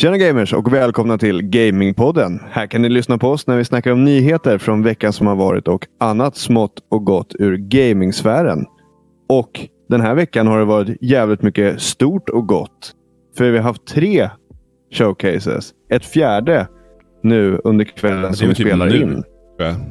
[0.00, 2.40] Tjena gamers och välkomna till Gamingpodden.
[2.50, 5.36] Här kan ni lyssna på oss när vi snackar om nyheter från veckan som har
[5.36, 8.66] varit och annat smått och gott ur gamingsfären.
[9.28, 12.92] Och den här veckan har det varit jävligt mycket stort och gott.
[13.36, 14.30] För vi har haft tre
[14.92, 15.72] showcases.
[15.90, 16.68] Ett fjärde
[17.22, 19.22] nu under kvällen som vi typ spelar nu, in.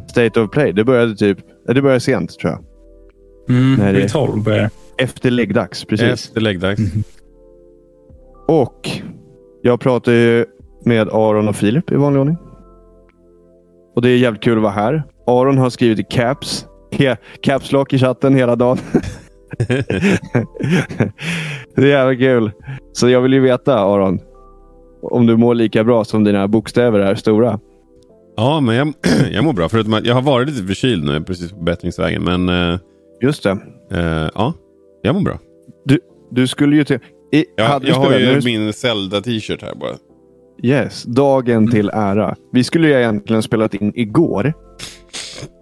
[0.09, 0.73] State of Play.
[0.73, 1.37] Det började typ
[1.67, 2.63] det började sent tror jag.
[3.57, 5.03] Mm, Nej, det- vid 12 börjar det.
[5.03, 5.85] Efter läggdags.
[5.85, 6.07] Precis.
[6.09, 6.81] Efter läggdags.
[8.47, 8.89] Och
[9.61, 10.45] jag pratar ju
[10.85, 12.37] med Aron och Filip i vanlig ordning.
[13.95, 15.03] Och det är jävligt kul att vara här.
[15.27, 16.65] Aron har skrivit i caps.
[16.91, 18.77] Ca- Caps lock i chatten hela dagen.
[21.75, 22.51] det är jävligt kul.
[22.93, 24.19] Så jag vill ju veta Aron.
[25.01, 27.59] Om du mår lika bra som dina bokstäver är stora.
[28.37, 28.93] Ja, men jag,
[29.31, 29.69] jag mår bra.
[29.69, 32.23] Förutom att jag har varit lite förkyld nu, precis på bättringsvägen.
[32.23, 32.79] Men eh,
[33.21, 33.49] Just det.
[33.91, 34.53] eh, ja,
[35.01, 35.39] jag mår bra.
[35.85, 35.99] Du,
[36.31, 36.99] du skulle ju till...
[37.31, 39.95] I, du jag har ju nu- min Zelda-t-shirt här bara.
[40.63, 42.35] Yes, dagen till ära.
[42.51, 44.53] Vi skulle ju egentligen spelat in igår,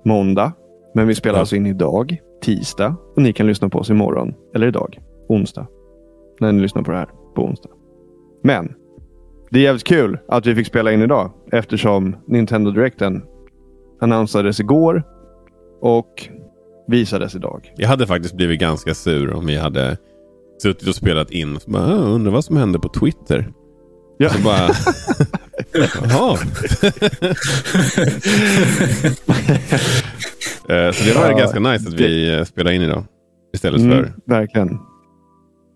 [0.06, 0.52] måndag.
[0.96, 1.40] Men vi spelar Ja.
[1.40, 2.96] alltså in idag, tisdag.
[3.16, 5.68] Och ni kan lyssna på oss imorgon, eller idag, onsdag.
[6.40, 7.70] När ni lyssnar på det här, på onsdag.
[8.44, 8.74] Men,
[9.52, 11.32] det är jävligt kul att vi fick spela in idag.
[11.52, 13.22] Eftersom Nintendo Directen
[14.02, 15.04] annonsades igår
[15.82, 16.30] och
[16.88, 17.74] visades idag.
[17.78, 19.98] Jag hade faktiskt blivit ganska sur om vi hade
[20.62, 21.60] suttit och spelat in.
[21.60, 23.52] Så bara, "Ah, undrar vad som hände på Twitter.
[24.18, 24.30] Ja.
[24.30, 24.70] Så bara,
[26.10, 26.38] jaha.
[30.70, 33.04] Eh, så det var Ja, ganska nice att vi eh, spelade in idag.
[33.54, 34.14] Istället Mm, för...
[34.26, 34.80] verkligen.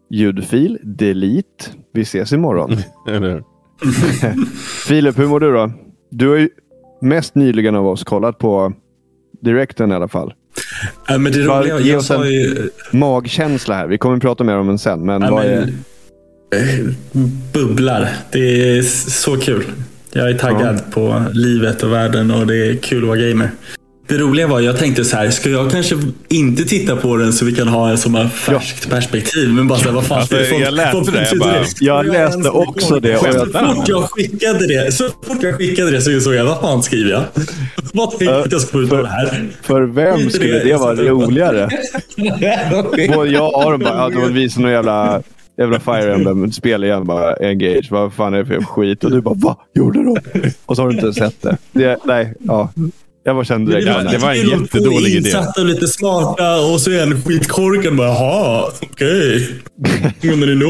[0.09, 1.65] Ljudfil, delete.
[1.93, 2.71] Vi ses imorgon.
[3.07, 3.43] Eller hur?
[4.87, 5.71] Filip, hur mår du då?
[6.11, 6.49] Du har ju
[7.01, 8.73] mest nyligen av oss kollat på
[9.41, 10.33] direkten i alla fall.
[11.07, 12.69] Ja, men det roliga, ge oss en- ju...
[12.91, 13.87] Magkänsla här.
[13.87, 15.05] Vi kommer att prata mer om den sen.
[15.05, 16.79] Men Ja, vad men, är...
[16.79, 16.85] eh,
[17.53, 18.09] bubblar.
[18.31, 19.63] Det är så kul.
[20.13, 23.49] Jag är taggad på livet och världen och det är kul att vara gamer.
[24.11, 25.95] Det roliga var, jag tänkte så här, ska jag kanske
[26.29, 29.49] inte titta på den så vi kan ha en som har färskt perspektiv?
[29.53, 32.05] Men bara så här, vad fan Alltså, folk- jag läste folk det, jag bara- Jag
[32.05, 33.45] läste också det och Så
[33.75, 37.11] fort jag skickade det, så fort jag skickade det så insåg jag, vad fan skriver
[37.11, 37.23] jag?
[37.93, 39.49] Vad tänkte jag att jag skulle det här?
[39.61, 41.69] För vem skulle det vara roligare?
[43.15, 45.21] Både jag och Aron bara, ja, de visar någon jävla,
[45.57, 47.05] jävla Fire Emblem-spel igen.
[47.07, 47.87] Bara, Engage.
[47.91, 49.03] Vad fan är det för skit?
[49.03, 50.17] Och du bara, vad gjorde de?
[50.65, 51.57] Och så har du inte sett det.
[51.71, 52.69] det nej, ja.
[53.23, 53.87] Jag bara kände direkt.
[53.87, 55.29] Ja, det var en jättedålig idé.
[55.29, 59.49] Insatta och lite smarta och så är en skitkorkad bara, jaha, okej.
[60.21, 60.65] Ni nu?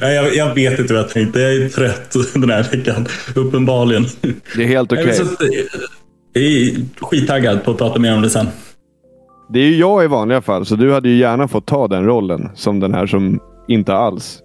[0.00, 1.40] Nej, jag, jag vet inte vad jag tänkte.
[1.40, 3.06] Jag är trött den här veckan.
[3.34, 4.06] Uppenbarligen.
[4.56, 5.10] Det är helt okej.
[5.10, 5.48] Att, eh,
[6.32, 8.46] Jag är skittaggad på att prata mer om det sen.
[9.52, 12.04] Det är ju jag i vanliga fall, så du hade ju gärna fått ta den
[12.04, 14.38] rollen som den här som inte alls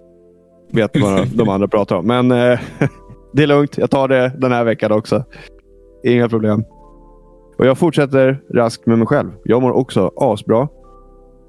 [0.71, 2.07] vet vad de andra pratar om.
[2.07, 2.59] Men eh,
[3.33, 3.77] det är lugnt.
[3.77, 5.23] Jag tar det den här veckan också.
[6.05, 6.63] Inga problem.
[7.57, 9.31] Och jag fortsätter raskt med mig själv.
[9.43, 10.61] Jag mår också asbra.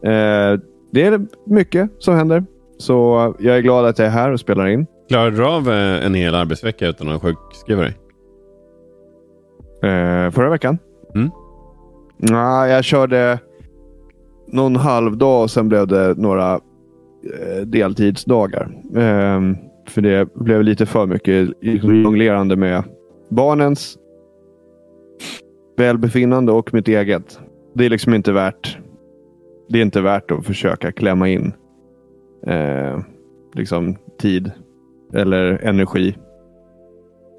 [0.03, 0.61] Eh,
[0.93, 2.45] det är mycket som händer.
[2.79, 4.87] Så jag är glad att jag är här och spelar in.
[5.09, 7.97] Klarade du av eh, en hel arbetsvecka utan att sjukskriva dig?
[9.83, 10.79] Eh, förra veckan?
[11.15, 11.31] Mm.
[12.19, 13.39] Nej, jag körde
[14.47, 18.71] någon halvdag och sen blev det några eh, deltidsdagar.
[18.97, 19.57] Ehm,
[19.89, 22.85] för det blev lite för mycket jonglerande med
[23.29, 23.99] barnens
[25.77, 27.41] välbefinnande och mitt eget.
[27.75, 28.79] Det är liksom inte värt.
[29.69, 31.53] Det är inte värt att försöka klämma in
[32.47, 33.01] eh,
[33.55, 34.51] liksom tid
[35.15, 36.17] eller energi.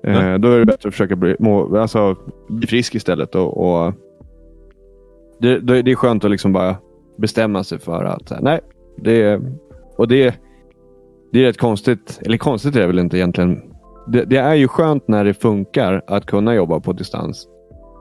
[0.03, 0.35] Eh.
[0.37, 2.15] Då är det bättre att försöka bli, må, alltså,
[2.49, 3.35] bli frisk istället.
[3.35, 3.93] Och, och
[5.39, 6.75] det, det, är skönt att liksom bara
[7.17, 8.59] bestämma sig för att nej,
[8.97, 9.41] det är,
[9.97, 10.35] och det,
[11.31, 12.19] det är rätt konstigt.
[12.25, 13.61] Eller konstigt är det väl inte egentligen.
[14.07, 17.47] Det, det är ju skönt när det funkar att kunna jobba på distans.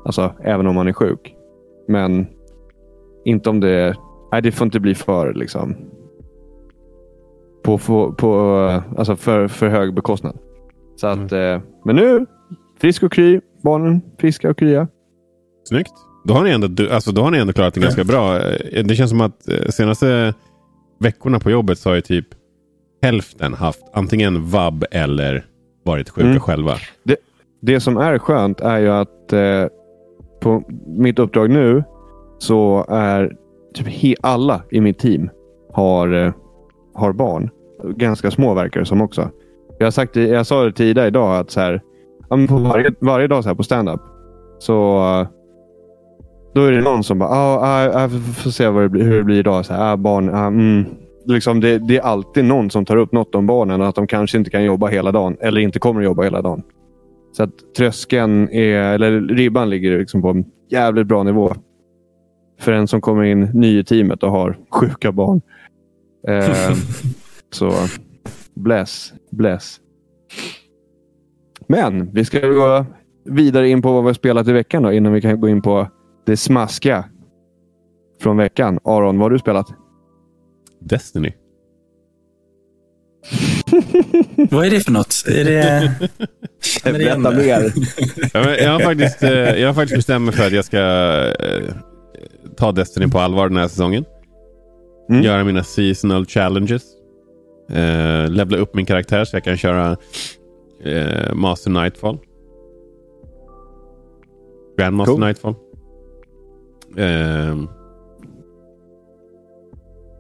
[0.07, 1.35] Alltså även om man är sjuk.
[1.89, 2.27] Men
[3.25, 3.97] inte om det...
[4.33, 5.77] Nej, det får inte bli för liksom.
[7.65, 8.33] På, på, på
[8.97, 10.39] alltså för, för hög bekostnad.
[10.97, 12.27] Så att, eh, men nu,
[12.81, 13.41] frisk och kry.
[13.63, 14.89] Barnen friska och krya.
[15.65, 15.93] Snyggt.
[16.25, 18.37] Då har ni ändå, alltså, då har ni ändå klarat det ganska bra.
[18.39, 20.35] Eh, Det känns som att eh, senaste
[21.01, 22.27] veckorna på jobbet så har ju typ
[23.03, 25.45] hälften haft antingen vab eller
[25.85, 26.41] varit sjuka Mm.
[26.41, 26.75] själva.
[27.63, 29.65] Det som är skönt är ju att eh,
[30.47, 31.85] på mitt uppdrag nu
[32.39, 33.37] så är
[33.75, 35.31] typ he- alla i mitt team
[35.73, 36.33] har, eh,
[36.95, 37.51] har barn.
[37.85, 39.31] Ganska små verkar det som också.
[39.79, 41.81] Jag, har sagt, jag sa det tidigare idag att så här,
[42.49, 44.01] på varje, varje dag så här på stand-up
[44.59, 45.29] så eh,
[46.55, 49.19] då är det någon som bara, ah, ah, ah får se vad det blir, hur
[49.19, 49.67] det blir idag.
[49.67, 50.85] Så här, ah, barn, ah, mm,
[51.25, 54.39] liksom, det, det är alltid någon som tar upp något om barnen att de kanske
[54.39, 56.63] inte kan jobba hela dagen eller inte kommer att jobba hela dagen.
[57.37, 61.55] Så att tröskeln, är, eller ribban ligger liksom på en jävligt bra nivå.
[62.61, 65.41] För en som kommer in ny i teamet och har sjuka barn.
[66.29, 66.77] Eh,
[67.53, 67.73] så
[68.55, 69.81] bless, bless.
[71.67, 72.87] Men vi ska gå
[73.25, 75.63] vidare in på vad vi har spelat i veckan då, innan vi kan gå in
[75.63, 75.89] på
[76.27, 77.05] det smaskiga
[78.21, 78.79] från veckan.
[78.85, 79.67] Aron, vad har du spelat?
[80.81, 81.33] Destiny.
[84.51, 85.25] Vad är det för något?
[85.29, 85.93] Är det...
[86.85, 87.73] Berätta mer.
[88.63, 91.75] Jag har, faktiskt, eh, jag har faktiskt bestämt mig för att jag ska eh,
[92.57, 94.05] ta Destiny på allvar den här säsongen.
[95.11, 95.23] Mm.
[95.23, 96.83] Göra mina seasonal challenges.
[97.71, 99.97] Eh, levla upp min karaktär så jag kan köra
[100.85, 102.19] eh, Master Nightfall.
[104.79, 105.21] Grandmaster Cool.
[105.21, 105.55] Nightfall.
[106.97, 107.57] Eh,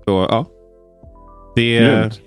[0.04, 0.46] så ja.
[1.54, 2.20] Det, Grymt.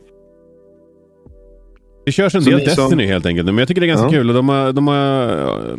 [2.10, 3.46] Det körs en del ni som- Destiny helt enkelt.
[3.46, 4.12] Men jag tycker det är ganska Ja.
[4.12, 4.30] kul.
[4.30, 5.76] Och de, har, de har eh,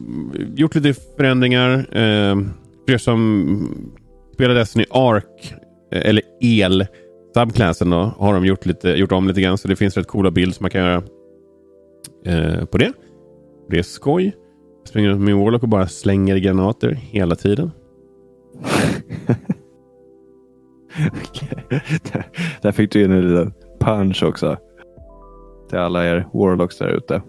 [0.55, 1.73] gjort lite förändringar.
[1.79, 2.37] Eh,
[2.87, 3.87] för er som
[4.35, 5.55] spelar Destiny Ark,
[5.93, 6.87] eh, eller El,
[7.35, 9.59] subclassen då, har de gjort, lite, gjort om lite grann.
[9.59, 11.03] Så det finns rätt coola bilder som man kan göra
[12.27, 12.93] eh, på det.
[13.71, 14.25] Det är skoj.
[14.82, 17.71] Jag springer runt med Warlock och bara slänger granater hela tiden.
[22.12, 22.25] där,
[22.62, 24.56] där fick du in en liten punch också.
[25.70, 27.22] Till alla er warlocks där ute.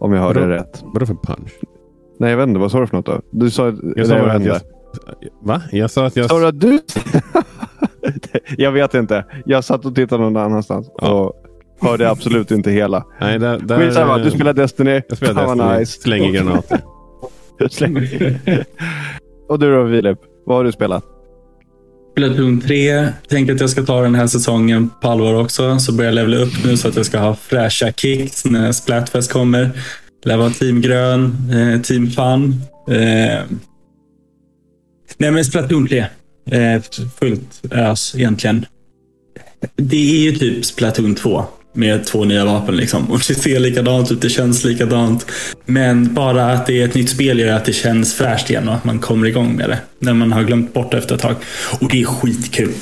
[0.00, 0.52] Om jag hörde Vadå?
[0.52, 0.82] rätt.
[0.84, 1.52] Vadå för punch?
[2.18, 2.60] Nej, jag vet inte.
[2.60, 3.20] Vad sa du för något då?
[3.30, 3.72] Du sa...
[3.96, 4.60] Jag sa att jag...
[5.42, 5.62] Va?
[5.72, 6.30] Jag sa att jag...
[6.30, 6.78] Sa du att du...
[8.58, 9.24] jag vet inte.
[9.44, 10.90] Jag satt och tittade någon annanstans.
[10.96, 11.12] Ja.
[11.12, 11.34] Och
[11.88, 13.04] hörde absolut inte hela.
[13.20, 14.18] Nej, där, där, Skitsamma.
[14.18, 15.02] Du spelar Destiny.
[15.08, 15.78] Jag spelar Destiny.
[15.78, 16.02] nice.
[16.02, 16.80] Slänger granater.
[17.70, 18.40] Slänger.
[19.48, 20.18] och du då Filip?
[20.46, 21.04] Vad har du spelat?
[22.14, 23.08] Platoon 3.
[23.28, 25.78] Tänker att jag ska ta den här säsongen på allvar också.
[25.78, 29.32] Så börjar jag levla upp nu så att jag ska ha fräscha kicks när Splatfest
[29.32, 29.70] kommer.
[30.24, 32.60] Lär vara Team Grön, eh, Team Fun.
[32.88, 33.42] Eh,
[35.18, 36.06] nej men Splatoon 3.
[36.50, 36.82] Eh,
[37.18, 38.66] fullt ös egentligen.
[39.76, 42.76] Det är ju typ Splatoon 2 med två nya vapen.
[42.76, 43.10] Liksom.
[43.10, 45.26] Och det ser likadant ut, det känns likadant.
[45.64, 48.74] Men bara att det är ett nytt spel gör att det känns fräscht igen och
[48.74, 49.78] att man kommer igång med det.
[49.98, 51.34] När man har glömt bort det efter ett tag.
[51.80, 52.72] Och det är skitkul.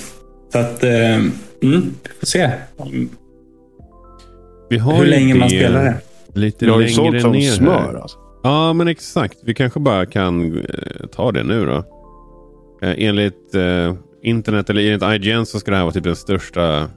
[0.53, 1.31] Så att, eh, mm,
[1.61, 2.51] vi får se
[4.71, 5.95] Vi har hur länge man det spelar det.
[6.35, 7.81] Lite Du har ju längre sålt som ner smör.
[7.81, 7.95] Här.
[7.95, 8.19] Alltså.
[8.43, 9.39] Ja, men exakt.
[9.45, 11.77] Vi kanske bara kan eh, ta det nu då.
[12.83, 16.89] Eh, enligt eh, internet eller enligt IGN så ska det här vara typ den största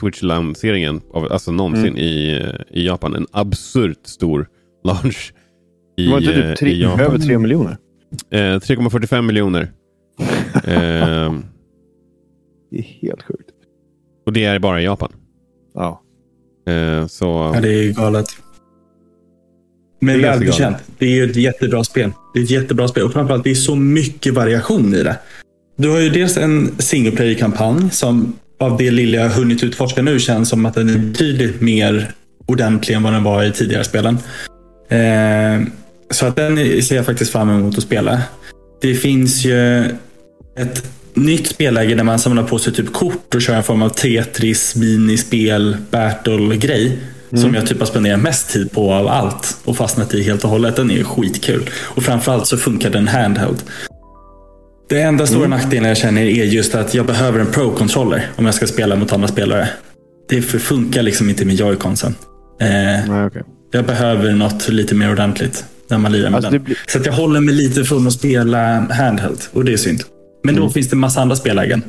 [0.00, 1.98] Twitch-lanseringen av, alltså någonsin Mm.
[1.98, 3.14] i, eh, i Japan.
[3.14, 4.48] En absurt stor
[4.84, 5.32] launch
[5.96, 7.00] i, Det var inte eh, typ tre, i Japan.
[7.00, 7.76] över tre miljoner?
[8.30, 9.62] Eh, 3,45 miljoner.
[10.54, 11.34] eh,
[12.70, 13.50] Det är helt sjukt.
[14.26, 15.12] och det är bara i Japan.
[15.74, 16.02] Ja.
[16.68, 18.26] Eh, så Ja, det är ju galet.
[20.00, 20.76] Men Det är ganska välförtjänt.
[20.98, 22.12] Det är ju ett jättebra spel.
[22.34, 25.18] Det är ett jättebra spel och framförallt det är så mycket variation i det.
[25.76, 30.20] Du har ju dels en single player-kampanj som av det lilla jag hunnit utforska nu
[30.20, 32.12] känns som att den är betydligt mer
[32.46, 34.18] ordentlig än vad den var i tidigare spelen.
[34.88, 35.66] Eh,
[36.10, 38.22] så att den ser jag faktiskt fram emot att spela.
[38.80, 39.84] Det finns ju
[40.58, 40.84] ett
[41.14, 44.76] nytt spelläge där man samlar på sig typ kort och kör en form av Tetris,
[44.76, 46.98] minispel, battle-grej.
[47.34, 50.50] Som jag typ har spenderat mest tid på av allt och fastnat i helt och
[50.50, 50.76] hållet.
[50.76, 51.70] Den är ju skitkul.
[51.80, 53.62] Och framförallt så funkar den handheld.
[54.90, 58.54] Det enda stora nackdelen jag känner är just att jag behöver en pro-controller om jag
[58.54, 59.68] ska spela mot andra spelare.
[60.28, 62.14] Det funkar liksom inte med joyconsen.
[62.60, 63.42] Eh, Nej, okej.
[63.70, 66.62] jag behöver något lite mer ordentligt när man lirar med Alltså, den.
[66.62, 70.00] blir- Så att jag håller mig lite från att spela handheld och det är synd.
[70.44, 70.66] Men Mm.
[70.66, 71.82] då finns det massa andra spellägen.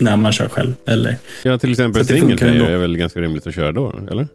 [0.00, 0.72] När man kör själv.
[0.86, 2.64] Eller, ja, till exempel single player ändå.
[2.64, 4.28] är väl ganska rimligt att köra då, eller?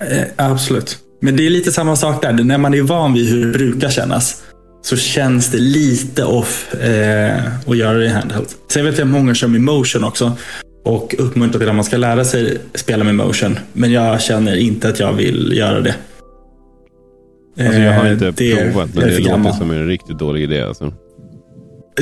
[0.00, 0.98] eh, absolut.
[1.20, 2.32] Men det är lite samma sak där.
[2.32, 4.42] När man är van vid hur det brukar kännas.
[4.86, 8.46] Så känns det lite off eh, att göra det i handheld.
[8.70, 10.32] Sen vet jag att många kör med motion också.
[10.84, 13.58] Och uppmuntrar till att man ska lära sig spela med motion.
[13.72, 15.94] Men jag känner inte att jag vill göra det.
[17.58, 20.42] Alltså, jag har Eh, inte det provat, men det för låter som en riktigt dålig
[20.42, 20.62] idé.
[20.62, 20.92] Alltså.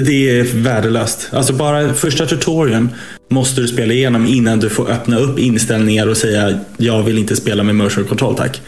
[0.05, 1.29] Det är värdelöst.
[1.33, 2.89] Alltså bara första tutorialen
[3.31, 7.37] måste du spela igenom innan du får öppna upp inställningar och säga jag vill inte
[7.37, 8.63] spela med motion control tack.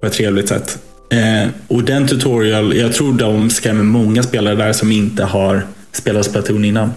[0.00, 0.78] På ett trevligt sätt.
[1.12, 6.26] Eh, och den tutorial, jag tror de skrämmer många spelare där som inte har spelat
[6.26, 6.90] Splatoon innan.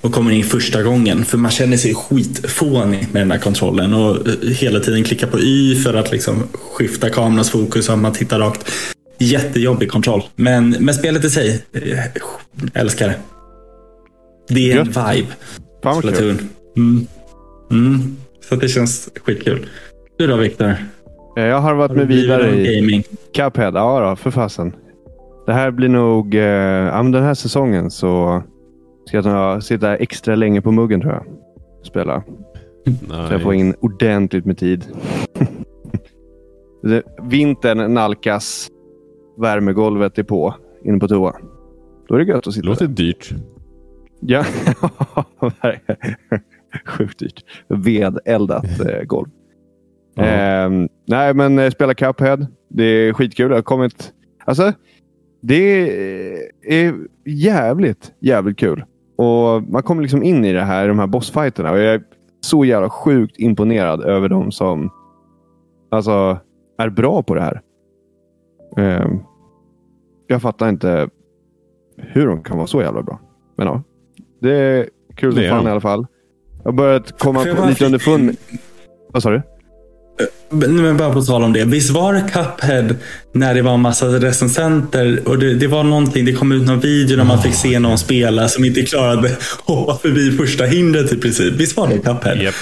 [0.00, 1.24] Och kommer in första gången.
[1.24, 3.94] För man känner sig skitfånig med den här kontrollen.
[3.94, 7.98] Och eh, hela tiden klicka på Y för att liksom skifta kamerans fokus så att
[7.98, 8.72] man tittar rakt.
[9.18, 10.22] Jättejobbig kontroll.
[10.36, 11.98] Men, men spelet i sig, eh,
[12.74, 13.18] älskar det.
[14.48, 15.32] Det är en vibe.
[15.82, 16.38] Fan vad kul.
[16.76, 17.06] Mm.
[17.70, 18.16] Mm.
[18.48, 19.66] Så det känns skitkul.
[20.18, 20.76] Du då Viktor?
[21.36, 23.02] Eh, Jag har varit Har med vidare i gaming?
[23.34, 23.72] Cuphead.
[23.74, 24.72] Ja, då, för fasen.
[25.46, 26.34] Det här blir nog...
[26.34, 28.42] Eh, ja, men den här säsongen så
[29.06, 31.24] ska jag ta- sitta extra länge på muggen tror jag.
[31.86, 32.22] Spela.
[33.26, 34.84] Så jag får in ordentligt med tid.
[36.82, 38.68] Det- Vintern nalkas.
[39.38, 40.54] Värmegolvet är på.
[40.84, 41.32] Inne på toa.
[42.08, 42.94] Då är det gött att Det sitta låter där.
[42.94, 43.30] dyrt.
[44.20, 44.44] Ja,
[46.86, 47.44] sjukt dyrt.
[47.68, 49.28] Vedeldat eh, golv.
[50.16, 50.24] Ja.
[50.24, 52.46] Ehm, nej, men eh, spela Cuphead.
[52.68, 53.48] Det är skitkul.
[53.48, 54.12] Det har kommit...
[54.44, 54.72] Alltså,
[55.42, 55.90] det
[56.62, 56.94] är
[57.24, 58.84] jävligt, jävligt kul.
[59.16, 61.70] Och Man kommer liksom in i det här, de här bossfighterna.
[61.70, 62.02] Och jag är
[62.40, 64.90] så jävla sjukt imponerad över de som
[65.90, 66.38] alltså,
[66.78, 67.60] är bra på det här.
[68.76, 69.18] Ehm,
[70.26, 71.08] jag fattar inte
[71.96, 73.20] hur de kan vara så jävla bra.
[73.56, 73.82] Men ja,
[74.40, 76.06] det är kul Det som fan i alla fall.
[76.58, 78.30] Jag har börjat komma lite underfund.
[78.30, 78.36] in?
[79.12, 79.42] Vad sa du?
[80.50, 81.64] Men men bara på tal om det.
[81.64, 82.94] Visst var det Cuphead
[83.32, 86.80] när det var en massa recensenter och det, det var någonting, det kom ut någon
[86.80, 91.12] video där man fick se någon spela som inte klarade att hoppa förbi första hindret
[91.12, 91.54] i princip.
[91.54, 92.42] Visst var det Cuphead?
[92.42, 92.54] Japp.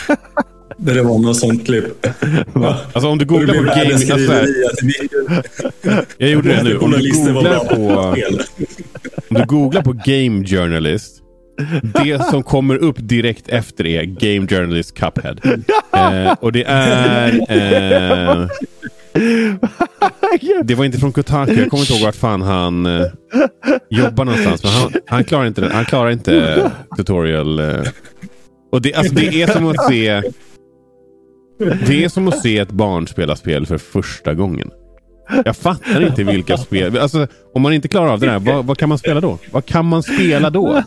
[0.77, 2.07] Där det var något sånt klipp.
[2.53, 2.79] Va?
[2.93, 4.33] Alltså om du googlar på världens Alltså,
[6.19, 6.79] jag gjorde det nu.
[6.79, 7.75] Om du googlar på...
[9.29, 11.24] Om du googlar på Game Journalist.
[12.05, 15.41] Det som kommer upp direkt efter är Game Journalist Cuphead.
[15.95, 17.33] Eh, och det är...
[17.33, 18.47] Eh,
[20.65, 21.55] det var inte från Kotaku.
[21.55, 23.07] Jag kommer inte ihåg vart fan han eh,
[23.91, 24.63] jobbar någonstans.
[24.65, 27.59] Men han, han klarar inte, han klarar inte tutorial.
[27.59, 27.83] Eh.
[28.73, 30.23] Och det, alltså, det är som att se...
[31.87, 34.71] Det är som att se ett barn spela spel för första gången.
[35.45, 36.99] Jag fattar inte vilka spel...
[36.99, 39.39] Alltså, om man inte klarar av det där, vad, vad kan man spela då?
[39.51, 40.83] Vad kan man spela då?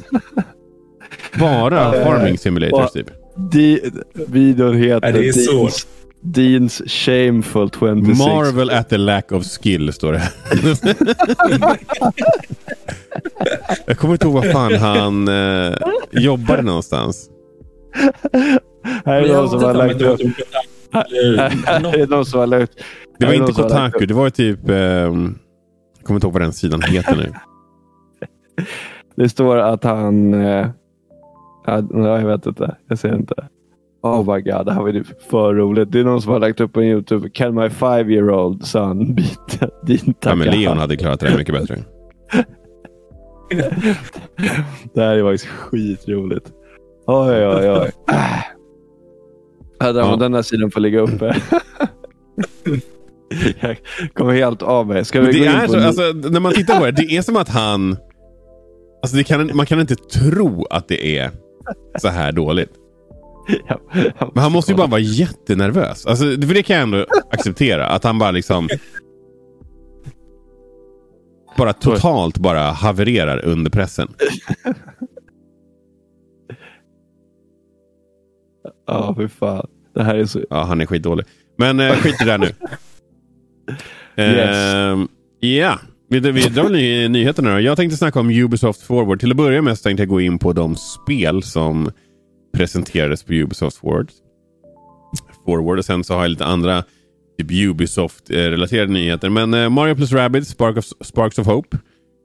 [1.40, 3.08] Bara Farming Simulator typ.
[3.52, 3.92] Di,
[4.28, 5.52] videon heter Nej, det är så.
[5.52, 5.88] Deans,
[6.22, 8.20] Deans Shameful 26.
[8.20, 10.22] Marvel at the lack of skill står det.
[13.86, 15.78] Jag kommer inte ihåg var fan han eh,
[16.12, 17.30] jobbade någonstans.
[19.06, 20.20] Här är någon som har lagt upp.
[20.92, 22.72] Här är någon som har lagt
[23.20, 24.70] Det var inte Kotaku, det var typ...
[24.70, 25.38] ehm,
[25.98, 27.34] jag kommer inte ihåg vad den sidan heter nu.
[29.16, 30.34] Det står att han...
[30.34, 30.68] Eh,
[31.94, 32.76] jag vet inte.
[32.88, 33.48] Jag ser inte.
[34.02, 35.92] Oh my god, det här var ju för roligt.
[35.92, 37.30] Det är någon som har lagt upp på Youtube.
[37.30, 40.48] Can my five year old son beat din Ja, men?
[40.48, 41.78] Leon hade klarat det där mycket bättre.
[44.94, 46.52] Det här är faktiskt skitroligt.
[47.06, 47.92] Oj, oj, oj.
[49.80, 50.16] Hade Ja.
[50.16, 51.36] den här sidan får ligga uppe.
[53.62, 53.78] jag
[54.14, 55.06] kommer helt av mig.
[55.06, 56.92] Ska vi Men gå det in är på så, alltså, när man tittar på det,
[56.92, 57.98] det är som att han...
[59.02, 61.32] Alltså det kan, man kan inte tro att det är
[62.02, 62.72] så här dåligt.
[63.68, 63.80] Ja,
[64.34, 66.06] Men han måste ju bara vara jättenervös.
[66.06, 67.88] Alltså, för det kan jag ändå acceptera.
[67.88, 68.70] Att han bara liksom...
[71.58, 74.08] Bara totalt bara havererar under pressen.
[78.88, 79.68] Ja, fy fan.
[79.96, 80.40] Det här är så...
[80.50, 81.26] Ja, han är skitdålig.
[81.58, 82.46] Men eh, skit i det nu.
[84.18, 84.74] Yes.
[84.76, 85.08] Ehm,
[85.40, 87.60] Ja, vi, vi drar ny, nyheterna då.
[87.60, 89.20] Jag tänkte snacka om Ubisoft Forward.
[89.20, 91.92] Till att börja med så tänkte jag gå in på de spel som
[92.54, 94.12] presenterades på Ubisoft Forward.
[95.46, 96.84] Forward och sen så har jag lite andra
[97.40, 99.30] typ Ubisoft-relaterade nyheter.
[99.30, 101.78] Men eh, Mario plus Rabbids, Spark Sparks of Hope.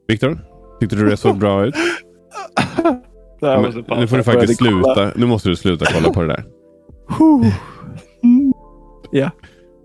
[0.08, 0.38] Viktor,
[0.80, 1.74] tyckte du det såg bra ut?
[3.40, 4.70] Men, nu får du faktiskt kolla.
[4.70, 5.12] sluta.
[5.16, 6.44] Nu måste du sluta kolla på det där.
[9.14, 9.30] Ja.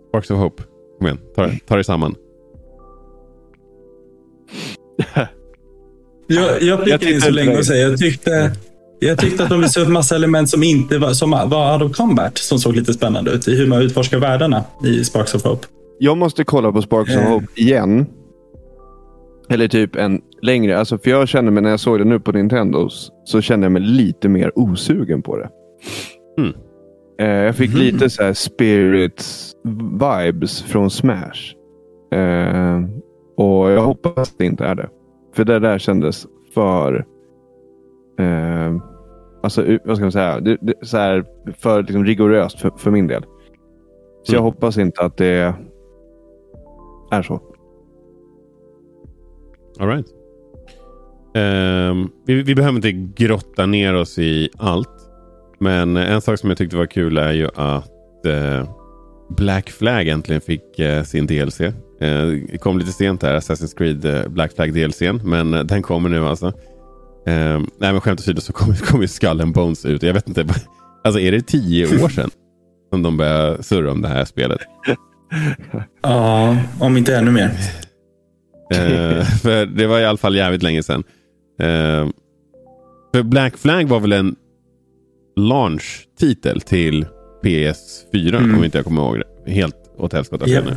[0.10, 0.64] Sparks of Hope.
[0.98, 2.16] Kom igen, ta, ta dig samman.
[6.28, 8.52] Jag, jag tyckte in så länge och säger jag tyckte,
[9.00, 11.98] jag tyckte att de visade upp massa element som inte var, som var out of
[11.98, 15.68] combat som såg lite spännande ut i hur man utforskar världarna i Sparks of Hope.
[16.00, 17.30] Jag måste kolla på Sparks of Eh.
[17.30, 18.06] Hope igen.
[19.50, 20.80] Eller typ en längre.
[20.80, 23.72] Alltså, för jag kände mig när jag såg det nu på Nintendos så kände jag
[23.72, 25.50] mig lite mer osugen på det.
[26.40, 26.54] Mm.
[27.22, 27.80] Eh, jag fick Mhm.
[27.80, 29.54] lite så här spirits
[30.00, 31.54] vibes från Smash.
[32.14, 32.80] Eh,
[33.38, 34.90] och jag hoppas att det inte är det.
[35.36, 37.06] För det där kändes för...
[38.20, 38.76] Eh,
[39.44, 40.40] alltså, vad ska man säga?
[40.40, 41.26] Det, det, så här,
[41.58, 43.24] för liksom, rigoröst för, för min del.
[44.24, 44.44] Så jag Mm.
[44.44, 45.54] hoppas inte att det
[47.12, 47.42] är så.
[49.80, 50.08] All right.
[51.36, 54.90] Ehm, vi, vi behöver inte grotta ner oss i allt.
[55.60, 58.70] Men en sak som jag tyckte var kul är ju att eh,
[59.38, 61.62] Black Flag äntligen fick eh, sin DLC.
[62.02, 65.22] Eh, det kom lite sent där, Assassin's Creed eh, Black Flag DLCn.
[65.24, 66.54] Men eh, den kommer nu alltså.
[67.26, 70.04] Ehm, nej men skämt åsido så kommer kom ju Skull and Bones ut.
[70.04, 70.46] Jag vet inte.
[71.04, 72.30] Alltså är det tio år sedan
[72.92, 74.60] som de började surra om det här spelet?
[76.04, 77.44] Ja, om inte ännu mer.
[78.74, 81.04] Eh, för det var i alla fall jävligt länge sedan.
[81.62, 82.08] Eh,
[83.14, 84.36] för Black Flag var väl en
[85.36, 87.06] launch-titel till
[87.44, 88.58] PS4 Mm.
[88.58, 89.52] om inte jag kommer ihåg det.
[89.52, 90.76] Helt åt helskotta nu.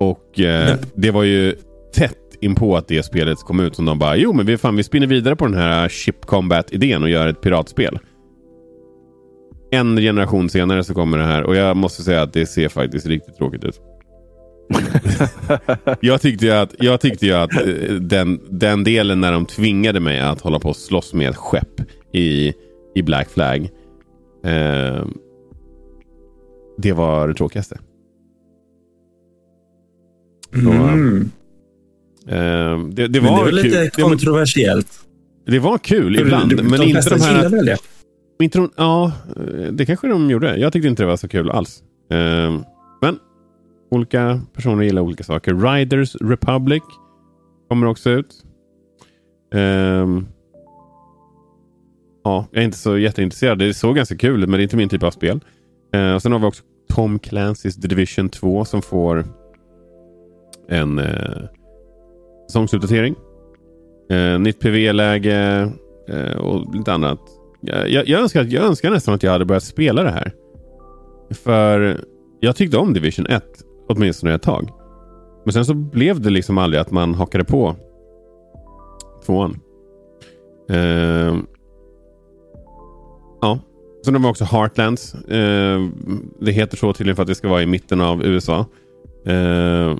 [0.00, 1.56] Och eh, det var ju
[1.94, 4.82] tätt inpå att det spelet kom ut som de bara jo men vi, fan, vi
[4.82, 7.98] spinner vidare på den här Ship Combat-idén och gör ett piratspel.
[9.70, 13.06] En generation senare så kommer det här och jag måste säga att det ser faktiskt
[13.06, 13.80] riktigt tråkigt ut.
[16.00, 20.00] jag tyckte ju att, jag tyckte ju att eh, den, den delen när de tvingade
[20.00, 21.80] mig att hålla på och slåss med ett skepp
[22.12, 22.52] i,
[22.94, 23.68] i Black Flag.
[24.44, 25.06] Eh,
[26.78, 27.78] det var det tråkigaste.
[30.54, 31.30] Så, Mm.
[32.26, 33.54] Eh, det, det var det var kul.
[33.54, 34.88] lite kontroversiellt.
[35.46, 36.50] det var kul ibland.
[36.50, 37.48] De, de, men de inte de här...
[37.48, 37.76] väl det?
[38.42, 40.56] Inte de, ja, eh, det kanske de gjorde.
[40.56, 41.82] Jag tyckte inte det var så kul alls.
[42.10, 42.60] Eh,
[43.00, 43.18] men
[43.90, 45.54] olika personer gillar olika saker.
[45.54, 46.82] Riders Republic
[47.68, 48.44] kommer också ut.
[49.54, 50.26] Ehm,
[52.24, 53.58] ja, jag är inte så jätteintresserad.
[53.58, 55.40] Det såg ganska kul ut, men det är inte min typ av spel.
[55.96, 59.24] Uh, och sen har vi också Tom Clancy's The Division 2 som får
[60.68, 61.42] en eh,
[62.48, 63.14] säsongsuppdatering.
[64.10, 65.70] Eh, nytt PV-läge
[66.08, 67.20] eh, och lite annat.
[67.60, 70.32] Jag, jag, jag, önskar, jag önskar nästan att jag hade börjat spela det här.
[71.30, 72.00] För
[72.40, 73.44] jag tyckte om Division 1,
[73.88, 74.68] åtminstone ett tag.
[75.44, 77.76] Men sen så blev det liksom aldrig att man hakade på
[79.26, 79.60] tvåan.
[80.70, 81.36] Eh,
[83.40, 83.58] ja,
[84.04, 85.14] sen har vi också Heartlands.
[85.14, 85.80] Eh,
[86.40, 88.66] det heter så tydligen för att det ska vara i mitten av USA.
[89.26, 89.96] Eh,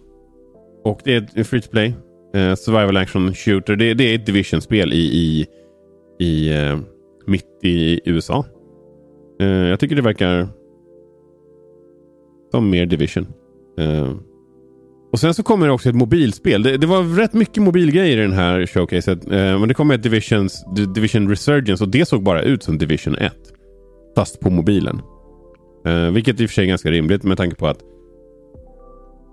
[0.85, 1.95] och det är ett free to play.
[2.35, 3.76] Eh, survival action shooter.
[3.76, 5.47] Det, det är ett Division-spel i, i,
[6.19, 6.79] i eh,
[7.26, 8.45] mitt i USA.
[9.41, 10.49] Eh, jag tycker det verkar
[12.50, 13.26] som mer Division.
[13.79, 14.12] Eh,
[15.12, 16.62] och sen så kommer det också ett mobilspel.
[16.62, 19.27] Det, det, var rätt mycket mobilgrejer i den här showcaset.
[19.27, 23.14] Eh, men det kommer ett Divisions, Division Resurgence och det såg bara ut som Division
[23.14, 23.33] 1.
[24.16, 25.01] Fast på mobilen.
[25.87, 27.79] Eh, vilket i och för sig är ganska rimligt med tanke på att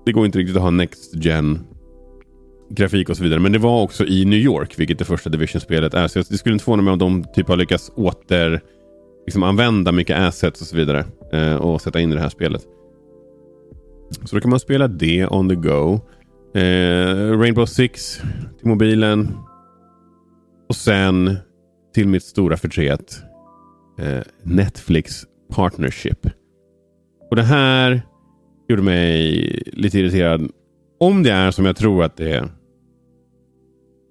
[0.05, 1.59] det går inte riktigt att ha Next Gen
[2.69, 3.39] grafik och så vidare.
[3.39, 6.07] Men det var också i New York, vilket det första Division-spelet är.
[6.07, 8.61] Så det skulle inte förvåna mig om de typ har lyckats åter
[9.25, 12.67] liksom använda mycket assets och så vidare eh, och sätta in i det här spelet.
[14.25, 15.99] Så då kan man spela det on the go.
[16.59, 18.21] Eh, Rainbow Six
[18.59, 19.37] till mobilen.
[20.69, 21.37] Och sen
[21.93, 23.21] till mitt stora förtret
[23.99, 26.27] eh, Netflix Partnership.
[27.29, 28.01] Och det här
[28.71, 30.51] gjorde mig lite irriterad.
[30.99, 32.49] Om det är som jag tror att det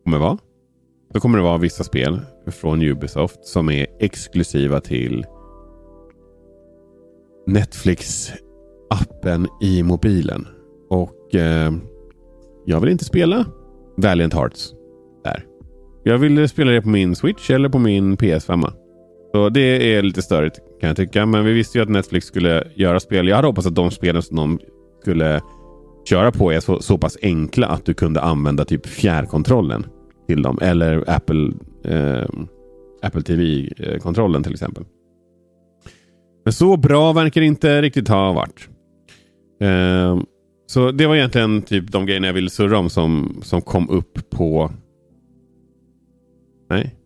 [0.05, 0.38] kommer vara.
[1.12, 5.27] Så kommer det vara vissa spel från Ubisoft som är exklusiva till
[7.46, 10.46] Netflix-appen i mobilen.
[10.90, 11.73] Och eh,
[12.66, 13.46] jag vill inte spela
[13.96, 14.75] Valiant Hearts
[15.25, 15.46] där.
[16.05, 18.73] Jag vill spela det på min Switch eller på min PS5.
[19.32, 21.26] Så det är lite störigt kan jag tycka.
[21.26, 23.28] Men vi visste ju att Netflix skulle göra spel.
[23.28, 24.58] Jag hade hoppats att de spelen som de
[25.00, 25.40] skulle
[26.04, 29.86] köra på är så, så pass enkla att du kunde använda typ fjärrkontrollen
[30.26, 30.58] till dem.
[30.62, 31.52] Eller Apple,
[31.84, 32.28] eh,
[33.02, 34.84] Apple TV-kontrollen eh, till exempel.
[36.44, 38.68] Men så bra verkar det inte riktigt ha varit.
[39.60, 40.20] Eh,
[40.66, 44.30] så det var egentligen typ de grejerna jag ville surra om som, som kom upp
[44.30, 44.70] på...
[46.70, 46.99] Nej.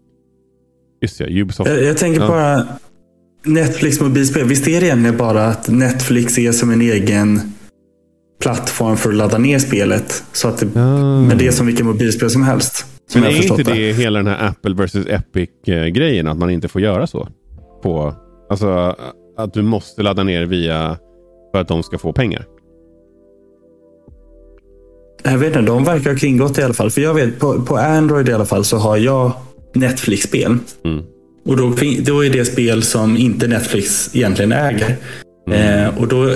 [1.04, 1.70] Just ja, Ubisoft.
[1.70, 2.28] Jag, jag tänker Ja.
[2.28, 2.66] bara
[3.44, 4.44] Netflix mobilspel.
[4.48, 7.40] Visst är det egentligen bara att Netflix är som en egen
[8.42, 10.24] plattform för att ladda ner spelet.
[10.32, 11.20] Så att det, Ah.
[11.20, 12.86] Men det är som vilket mobilspel som helst.
[13.08, 13.72] Som Men är inte det.
[13.74, 16.26] det hela den här Apple vs Epic-grejen?
[16.28, 17.28] Att man inte får göra så?
[17.82, 18.14] På,
[18.50, 18.96] alltså
[19.36, 20.96] att du måste ladda ner via
[21.52, 22.44] för att de ska få pengar.
[25.22, 26.90] Jag vet inte, de verkar ha kringgått det i alla fall.
[26.90, 29.32] För jag vet, på, på Android i alla fall så har jag
[29.74, 30.58] Netflix-spel.
[30.84, 31.04] Mm.
[31.46, 34.96] Och då, då är det spel som inte Netflix egentligen äger.
[35.48, 35.84] Mm.
[35.84, 36.34] Eh, och då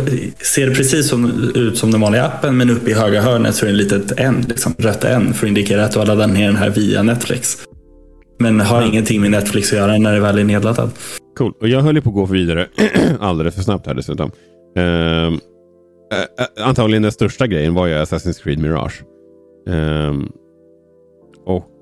[0.55, 3.66] ser det precis som, ut som den vanliga appen, men uppe i högra hörnet så
[3.66, 6.31] är det en litet N, liksom, rött N, för att indikera att du har laddat
[6.31, 7.59] ner den här via Netflix.
[8.38, 10.90] Men har ingenting med Netflix att göra när det väl är nedladdad.
[11.38, 11.53] Cool.
[11.61, 12.66] Och jag höll ju på att gå vidare
[13.20, 14.31] alldeles för snabbt här dessutom.
[14.77, 19.03] Ä- antagligen den största grejen var ju Assassin's Creed Mirage.
[19.68, 20.29] Ehm,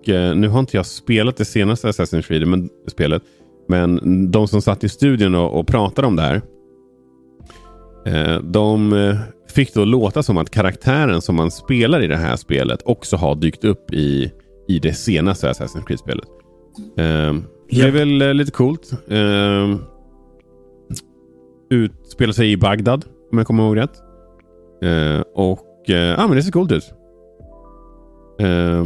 [0.07, 3.23] och eh, nu har inte jag spelat det senaste Assassin's Creed men, spelet.
[3.69, 6.43] Men de som satt i studion och, och pratade om det här.
[8.07, 9.17] Eh, de eh,
[9.55, 13.35] fick då låta som att karaktären som man spelar i det här spelet också har
[13.35, 14.33] dykt upp i,
[14.69, 16.29] i det senaste Assassin's Creed-spelet.
[16.97, 18.93] Ehm, det är väl eh, lite coolt.
[19.09, 19.79] Ehm,
[21.71, 24.03] utspelar sig i Bagdad, om jag kommer ihåg rätt.
[24.83, 26.93] Eh, och eh, ja, men det ser coolt ut.
[28.39, 28.85] Eh,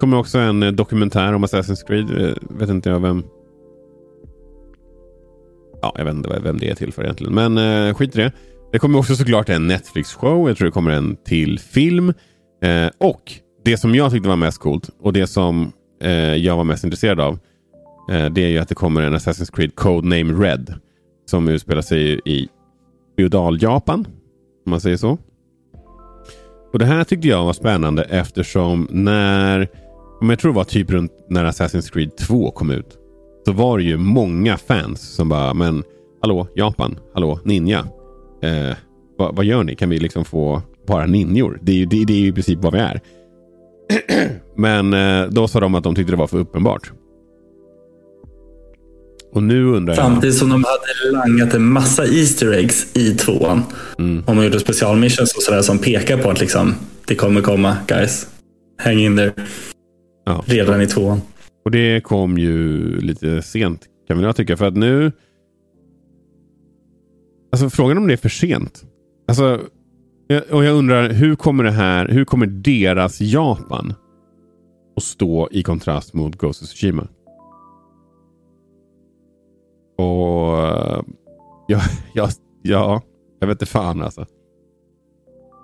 [0.00, 2.10] kommer också en eh, dokumentär om Assassin's Creed.
[2.10, 3.24] Eh, vet inte jag vem.
[5.82, 7.34] Ja, jag vet inte vem det är till för egentligen.
[7.34, 8.32] Men eh, skit i det.
[8.72, 10.48] Det kommer också såklart en Netflix-show.
[10.48, 12.12] Jag tror det kommer en till film.
[12.62, 13.32] Eh, och
[13.64, 17.20] det som jag tyckte var mest coolt och det som eh, jag var mest intresserad
[17.20, 17.38] av.
[18.10, 20.74] Eh, det är ju att det kommer en Assassin's Creed Codename Red.
[21.26, 22.48] Som utspelar sig i
[23.16, 24.06] feodal-Japan.
[24.66, 25.18] Om man säger så.
[26.72, 29.68] Och Det här tyckte jag var spännande eftersom när,
[30.20, 32.98] om jag tror det var typ runt när Assassin's Creed 2 kom ut.
[33.46, 35.82] Så var det ju många fans som bara, men
[36.22, 37.78] hallå Japan, hallå Ninja.
[38.42, 38.76] Eh,
[39.18, 39.76] vad, vad, gör ni?
[39.76, 41.58] Kan vi liksom få bara ninjor?
[41.62, 43.00] Det är ju, det, det är ju i princip vad vi är.
[44.56, 46.92] men eh, då sa de att de tyckte det var för uppenbart.
[49.32, 50.04] Och nu undrar jag...
[50.04, 53.62] Samtidigt som de hade langat en massa Easter eggs i tvåan.
[53.98, 54.24] Mm.
[54.26, 56.74] Och man gjorde specialmissions och sådär som pekar på att liksom,
[57.06, 58.26] det kommer komma guys.
[58.82, 59.32] Hang in there.
[60.30, 60.44] Ja.
[60.46, 61.20] Redan i tvåan.
[61.64, 64.56] Och det kom ju lite sent kan jag tycka.
[64.56, 65.12] För att nu...
[67.52, 68.84] Alltså frågan om det är för sent.
[69.28, 69.60] Alltså,
[70.50, 73.94] och jag undrar hur kommer det här, hur kommer deras Japan
[74.96, 77.08] att stå i kontrast mot Ghost of Tsushima?
[79.98, 80.06] Och
[81.68, 81.80] ja,
[82.14, 82.28] ja,
[82.62, 83.02] ja,
[83.40, 84.26] jag vet inte fan alltså.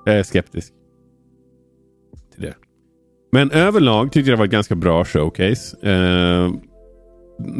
[0.04, 0.72] Jag är skeptisk.
[3.36, 5.76] Men överlag tyckte jag det var ett ganska bra showcase.
[5.90, 6.52] Eh,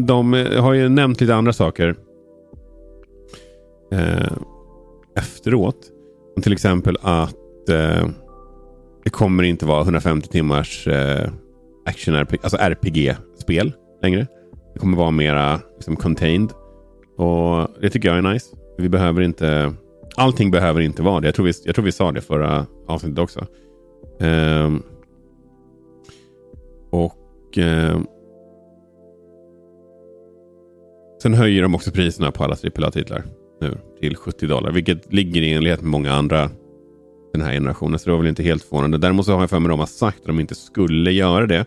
[0.07, 1.95] de eh, har ju nämnt lite andra saker.
[3.93, 4.33] Eh,
[5.17, 5.77] efteråt.
[6.43, 8.09] Till exempel att eh,
[9.05, 11.31] det kommer inte vara 150 timmars eh,
[11.87, 14.27] action RPG, alltså RPG-spel längre.
[14.75, 16.53] Det kommer vara mera liksom, contained.
[17.17, 18.57] Och Det tycker jag är nice.
[18.79, 19.75] Vi behöver inte...
[20.17, 21.27] Allting behöver inte vara det.
[21.27, 23.47] Jag tror vi, jag tror vi sa det förra avsnittet också.
[24.21, 24.83] Um,
[26.97, 28.01] och eh,
[31.23, 33.25] Sen höjer de också priserna på alla AAA-titlar
[33.61, 34.73] nu till 70 dollar.
[34.73, 36.51] Vilket ligger i enlighet med många andra
[37.33, 37.99] den här generationen.
[37.99, 38.99] Så det var väl inte helt förvånande.
[38.99, 41.47] Däremot så har jag för mig att de har sagt att de inte skulle göra
[41.47, 41.65] det.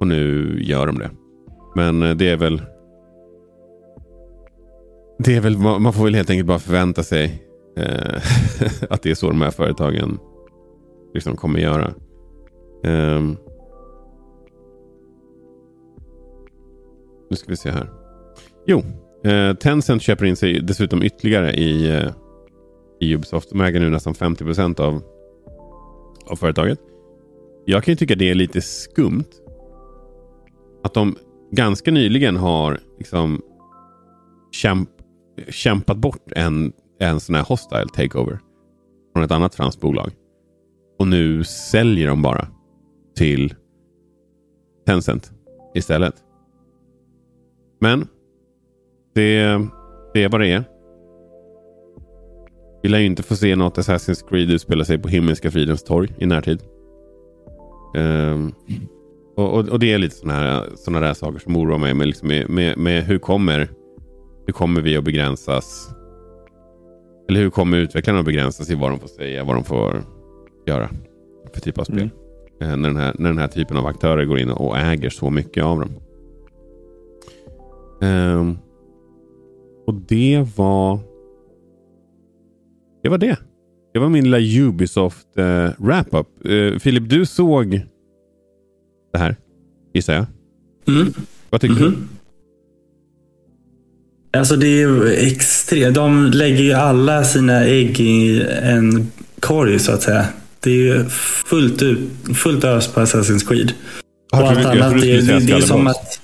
[0.00, 1.10] Och nu gör de det.
[1.76, 2.62] Men eh, det är väl
[5.18, 7.42] det är väl, man får väl helt enkelt bara förvänta sig
[7.76, 8.22] eh,
[8.90, 10.18] att det är så de här företagen
[11.14, 11.94] liksom kommer göra.
[12.84, 13.36] Um,
[17.30, 17.90] nu ska vi se här.
[18.66, 18.82] Jo,
[19.24, 22.10] eh, Tencent köper in sig dessutom ytterligare i, eh,
[23.00, 23.50] i Ubisoft.
[23.50, 25.02] De äger nu nästan 50 procent av,
[26.26, 26.78] av företaget.
[27.64, 29.30] Jag kan ju tycka det är lite skumt.
[30.82, 31.16] Att de
[31.50, 33.42] ganska nyligen har liksom
[34.52, 34.88] kämp
[35.48, 38.40] kämpat bort en, en sån här hostile takeover
[39.12, 40.12] från ett annat franskt bolag.
[40.98, 42.48] Och nu säljer de bara
[43.16, 43.54] till
[44.86, 45.32] Tencent
[45.74, 46.14] istället.
[47.80, 48.08] Men
[49.14, 49.58] det,
[50.14, 50.64] det är vad det är.
[52.82, 56.14] Vi lär ju inte få se något Assassin's Creed utspela sig på Himmelska fridens torg
[56.18, 56.60] i närtid.
[57.96, 58.54] Um,
[59.36, 62.06] och, och, och, det är lite sådana här, såna där saker som oroar mig med,
[62.06, 63.68] liksom med, med, med hur kommer
[64.46, 65.90] hur kommer vi att begränsas?
[67.28, 70.02] Eller hur kommer utvecklarna att begränsas i vad de får säga, vad de får
[70.66, 70.90] göra
[71.54, 72.10] för typ av spel?
[72.60, 72.70] Mm.
[72.72, 75.30] Eh, när, den här, när den här typen av aktörer går in och äger så
[75.30, 75.90] mycket av dem.
[78.00, 78.58] Um,
[79.86, 80.98] och det var...
[83.02, 83.36] Det var det.
[83.92, 86.26] Det var min lilla Ubisoft uh, wrap-up.
[86.48, 87.80] Uh, Filip, du såg
[89.12, 89.36] det här,
[89.94, 90.26] gissar jag.
[90.88, 91.12] Mm.
[91.50, 91.96] Vad tycker mm -hmm.
[94.32, 94.38] du?
[94.38, 95.94] Alltså det är ju extremt.
[95.94, 99.10] De lägger ju alla sina ägg i en
[99.40, 100.26] korg så att säga.
[100.60, 101.04] Det är ju
[101.44, 101.98] fullt, ut,
[102.34, 103.72] fullt ös på Assassin's Creed.
[104.32, 106.20] Och allt annat, det, det, det är som att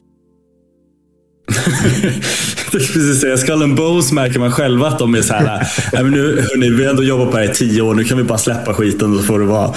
[2.70, 3.36] precis säga.
[3.36, 5.66] Skull and Bones märker man själva att de är så här.
[5.92, 7.94] men nu, hörni, vi har ändå jobbat på det här i tio år.
[7.94, 9.18] Nu kan vi bara släppa skiten.
[9.18, 9.74] Och, får det vara,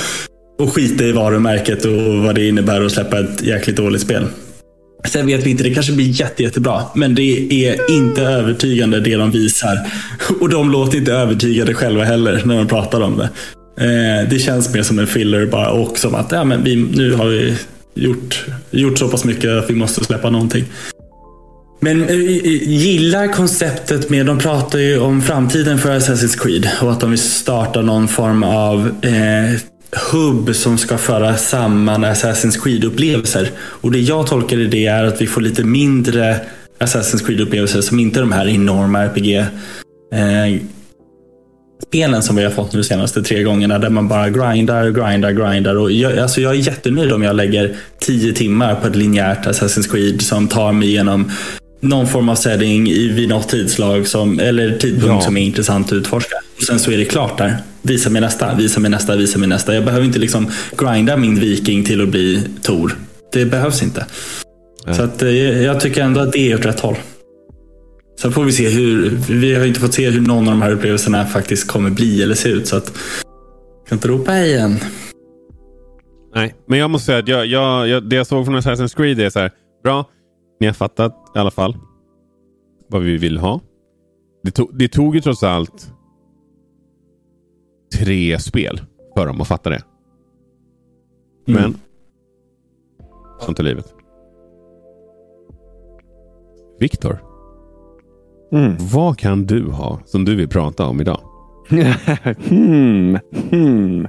[0.59, 4.27] och skita i varumärket och vad det innebär att släppa ett jäkligt dåligt spel.
[5.07, 6.81] Sen vet vi inte, det kanske blir jätte, jättebra.
[6.95, 9.77] Men det är inte övertygande det de visar.
[10.39, 13.29] Och de låter inte övertygade själva heller när de pratar om det.
[13.79, 17.13] Eh, det känns mer som en filler bara och som att ja, men vi, nu
[17.13, 17.55] har vi
[17.95, 20.65] gjort, gjort så pass mycket att vi måste släppa någonting.
[21.79, 26.69] Men eh, eh, eh, gillar konceptet med, de pratar ju om framtiden för Assassin's Creed
[26.81, 29.59] och att de vill starta någon form av eh,
[30.11, 33.47] hubb som ska föra samman Assassin's Creed-upplevelser.
[33.59, 36.39] Och det jag tolkar i det är att vi får lite mindre
[36.79, 40.61] Assassin's Creed-upplevelser som inte är de här enorma RPG eh,
[41.87, 45.31] spelen som vi har fått nu de senaste tre gångerna där man bara grindar, grindar,
[45.31, 45.75] grindar.
[45.75, 49.91] Och jag, alltså jag är jättenöjd om jag lägger tio timmar på ett linjärt Assassin's
[49.91, 51.31] Creed som tar mig igenom
[51.79, 55.21] någon form av setting vid något tidslag som, eller tidpunkt ja.
[55.21, 56.35] som är intressant att utforska.
[56.57, 57.57] Och sen så är det klart där.
[57.81, 59.73] Visa mig nästa, visa mig nästa, visa mig nästa.
[59.73, 62.95] Jag behöver inte liksom grinda min viking till att bli Tor.
[63.33, 64.05] Det behövs inte.
[64.85, 64.93] Ja.
[64.93, 66.95] Så att, eh, jag tycker ändå att det är åt rätt håll.
[68.21, 70.71] Sen får vi se hur, vi har inte fått se hur någon av de här
[70.71, 72.67] upplevelserna faktiskt kommer bli eller se ut.
[72.67, 72.93] Så att,
[73.89, 74.79] kan inte ropa igen.
[76.35, 79.19] Nej, men jag måste säga att jag, jag, jag, det jag såg från Assassin's Creed
[79.19, 79.51] är så här.
[79.83, 80.05] Bra,
[80.59, 81.77] ni har fattat i alla fall
[82.87, 83.61] vad vi vill ha.
[84.43, 85.93] Det, to det tog ju trots allt
[87.99, 88.81] tre spel
[89.17, 89.81] för dem att fatta det.
[91.45, 91.75] Men mm.
[93.39, 93.95] sånt är livet.
[96.79, 97.23] Viktor.
[98.51, 98.75] Mm.
[98.93, 101.19] Vad kan du ha som du vill prata om idag?
[102.49, 103.17] hmm,
[103.51, 104.07] hmm.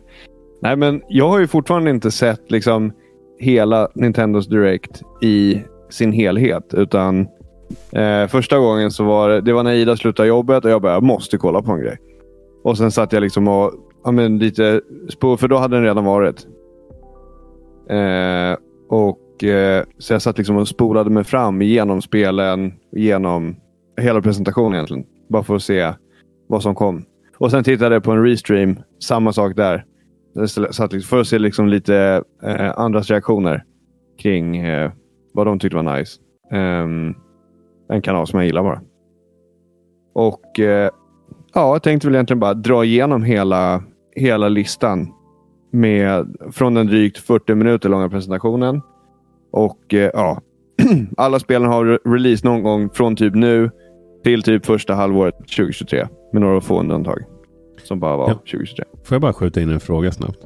[0.63, 2.93] Nej, men jag har ju fortfarande inte sett liksom
[3.39, 6.75] hela Nintendos Direct i sin helhet.
[6.75, 7.29] Utan
[7.93, 10.93] eh, första gången så var det, det var när Ida slutade jobbet och jag bara,
[10.93, 11.99] jag måste kolla på en grej.
[12.65, 13.73] Och sen satt jag liksom och,
[14.05, 14.81] ja men lite,
[15.39, 16.47] för då hade den redan varit.
[17.91, 18.57] Eh,
[18.89, 23.57] och eh, Så jag satt liksom och spolade mig fram genom spelen, genom
[24.01, 25.05] hela presentationen egentligen.
[25.29, 25.93] Bara för att se
[26.49, 27.05] vad som kom.
[27.39, 29.85] Och sen tittade jag på en restream, samma sak där.
[30.71, 33.65] Satt liksom, för att se liksom lite eh, andras reaktioner
[34.19, 34.91] kring eh,
[35.33, 36.21] vad de tyckte var nice.
[36.53, 37.15] Um,
[37.89, 38.81] en kanal som jag gillar bara.
[40.15, 40.91] Och uh, ja,
[41.55, 43.83] jag tänkte väl egentligen bara dra igenom hela,
[44.17, 45.13] hela listan
[45.73, 48.83] med, från den drygt 40 minuter långa presentationen.
[49.53, 50.41] Och uh, ja,
[51.17, 53.71] alla spelen har release någon gång från typ nu
[54.25, 56.07] till typ första halvåret 2023.
[56.33, 57.19] Med några få undantag.
[57.83, 58.35] Som bara var ja.
[58.35, 58.85] 2023.
[59.05, 60.39] Får jag bara skjuta in en fråga snabbt?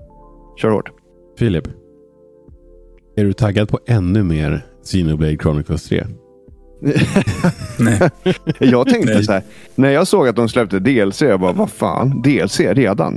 [0.57, 0.91] Kör hårt.
[1.39, 1.69] Filip.
[3.17, 6.07] Är du taggad på ännu mer Xenoblade Chronicles 3?
[7.79, 8.11] Nej.
[8.59, 9.25] jag tänkte Nej.
[9.25, 9.43] så här.
[9.75, 11.23] När jag såg att de släppte DLC.
[11.23, 12.23] Jag bara, vad fan?
[12.23, 13.13] DLC redan?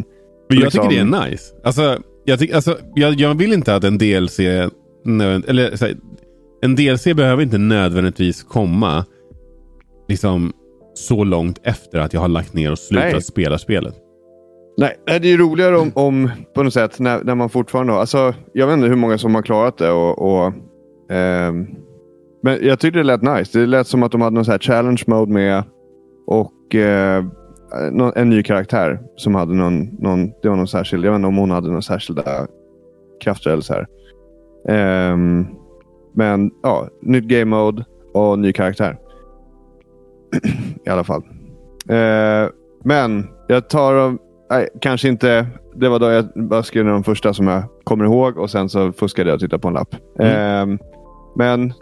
[0.50, 0.90] Men jag liksom...
[0.90, 1.44] tycker det är nice.
[1.64, 4.40] Alltså, jag, tyck, alltså, jag, jag vill inte att en DLC...
[4.40, 5.96] Eller, här,
[6.62, 9.06] en DLC behöver inte nödvändigtvis komma
[10.08, 10.54] liksom
[10.94, 13.22] så långt efter att jag har lagt ner och slutat Nej.
[13.22, 13.96] spela spelet.
[14.78, 18.00] Nej, det är ju roligare om, om, på något sätt när, när man fortfarande har...
[18.00, 19.92] Alltså, jag vet inte hur många som har klarat det.
[19.92, 20.54] och, och
[21.10, 21.54] eh,
[22.44, 23.60] Men jag tyckte det lät nice.
[23.60, 25.64] Det lät som att de hade någon så här challenge mode med.
[26.28, 27.26] Och eh,
[28.16, 31.38] en ny karaktär som hade någon, någon, det var någon särskild, jag vet inte om
[31.38, 32.48] hon hade några särskilda
[33.24, 33.88] krafter eller så här.
[34.70, 35.18] Eh,
[36.14, 38.98] men ja, nytt game mode och ny karaktär.
[40.86, 41.24] I alla fall.
[41.90, 42.50] Eh,
[42.84, 45.48] men jag tar dem nej, kanske inte.
[45.76, 48.92] Det var då jag bara skrev de första som jag kommer ihåg och sen så
[48.92, 49.96] fuskade jag och tittade på en lapp.
[50.20, 50.72] Mm.
[50.72, 50.80] Eh,
[51.38, 51.74] men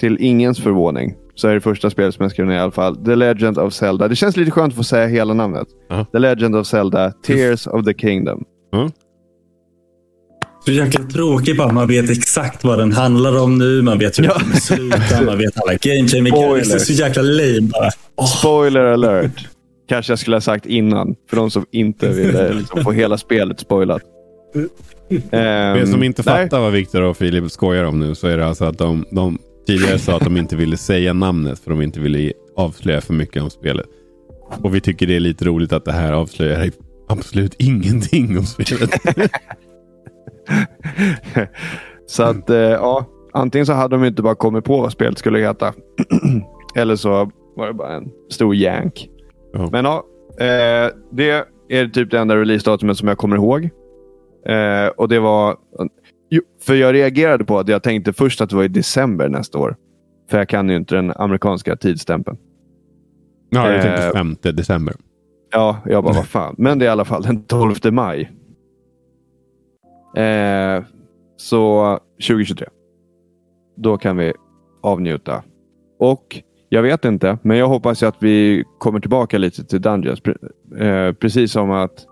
[0.00, 2.96] till ingens förvåning så är det första spelet som jag skrev ner i alla fall.
[3.04, 4.08] The Legend of Zelda.
[4.08, 5.68] Det känns lite skönt att få säga hela namnet.
[5.92, 6.06] Uh -huh.
[6.12, 8.44] The Legend of Zelda, Tears of the Kingdom.
[8.74, 8.92] Uh -huh.
[10.64, 11.72] Så jäkla tråkigt bara.
[11.72, 13.82] Man vet exakt vad den handlar om nu.
[13.82, 14.32] Man vet hur ja.
[14.32, 15.22] den kommer sluta.
[15.22, 16.54] Man vet alla game changer.
[16.54, 17.90] Det är så jäkla lame bara.
[18.16, 18.26] Oh.
[18.26, 19.48] Spoiler alert.
[19.88, 21.14] Kanske jag skulle ha sagt innan.
[21.30, 24.02] För de som inte ville liksom, få hela spelet spoilat.
[25.30, 26.44] Er som inte nej.
[26.44, 29.38] fattar vad Viktor och Filip skojar om nu så är det alltså att de, de
[29.66, 33.42] tidigare sa att de inte ville säga namnet för de inte ville avslöja för mycket
[33.42, 33.86] om spelet.
[34.62, 36.70] Och vi tycker det är lite roligt att det här avslöjar
[37.08, 38.90] absolut ingenting om spelet.
[42.06, 43.06] så att, eh, ja.
[43.32, 45.74] Antingen så hade de inte bara kommit på vad spelet skulle heta.
[46.76, 49.08] Eller så var det bara en stor jank.
[49.54, 49.70] Oh.
[49.70, 50.04] Men ja,
[50.38, 53.70] eh, det är typ det enda releasedatumet som jag kommer ihåg.
[54.48, 55.56] Eh, och det var...
[56.62, 59.76] För jag reagerade på att jag tänkte först att det var i december nästa år.
[60.30, 62.38] För jag kan ju inte den amerikanska tidsstämpeln.
[63.50, 64.94] Ja, jag tänkte 5 eh, december.
[65.52, 66.54] Ja, jag bara vad fan.
[66.58, 68.32] Men det är i alla fall den 12 maj.
[70.16, 70.84] Eh,
[71.36, 72.66] så 2023.
[73.76, 74.32] Då kan vi
[74.82, 75.42] avnjuta.
[75.98, 80.20] Och jag vet inte, men jag hoppas att vi kommer tillbaka lite till Dungeons.
[80.78, 82.06] Eh, precis som att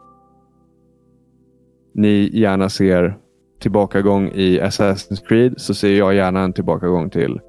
[1.94, 3.16] ni gärna ser
[3.60, 7.40] tillbakagång i Assassin's Creed så ser jag gärna en tillbakagång till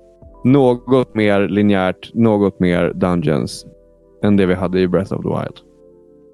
[0.43, 3.65] något mer linjärt, något mer Dungeons
[4.23, 5.55] än det vi hade i Breath of the Wild.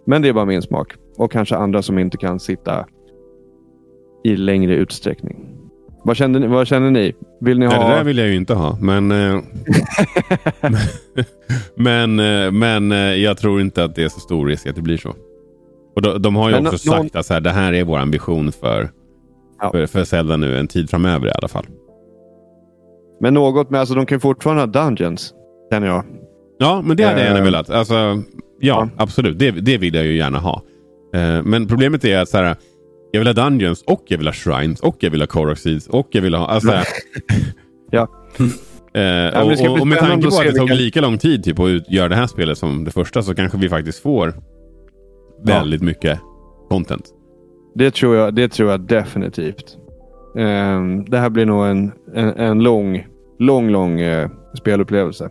[0.06, 2.86] Men det är bara min smak och kanske andra som inte kan sitta
[4.24, 5.58] i längre utsträckning.
[6.04, 6.48] Vad känner ni?
[6.48, 7.14] Vad känner ni?
[7.42, 7.90] Vill ni Nej, ha...
[7.90, 8.78] det där vill jag ju inte ha.
[8.82, 9.40] Men, eh,
[11.76, 14.82] men, eh, men eh, jag tror inte att det är så stor risk att det
[14.82, 15.14] blir så.
[15.96, 17.84] Och de, de har ju Men också nå- sagt att så här, det här är
[17.84, 18.90] vår ambition för,
[19.62, 19.72] Ja.
[19.72, 21.66] för, för Zelda nu en tid framöver i alla fall.
[23.22, 25.34] Men något med, alltså de kan fortfarande ha dungeons.
[25.72, 26.04] Känner jag.
[26.60, 27.70] Ja, men det hade jag gärna Eh, velat.
[27.70, 28.22] Alltså, ja,
[28.60, 28.90] ja.
[28.98, 29.40] absolut.
[29.40, 30.62] Det, det vill jag ju gärna ha.
[31.16, 32.56] Eh, men problemet är att så här,
[33.12, 35.88] jag vill ha Dungeons och jag vill ha Shrines och jag vill ha Korok Seeds
[35.88, 36.48] och jag vill ha...
[36.48, 36.72] Alltså,
[37.92, 38.02] Ja.
[39.02, 41.60] eh, och, bli och med tanke att på att det tog lika lång tid typ,
[41.60, 44.34] att göra det här spelet som det första så kanske vi faktiskt får
[45.44, 46.20] väldigt mycket
[46.70, 47.06] content.
[47.76, 49.78] Det tror jag, det tror jag definitivt.
[50.38, 53.08] Ehm, det här blir nog en, en, en lång,
[53.40, 55.30] lång, lång eh, spelupplevelse.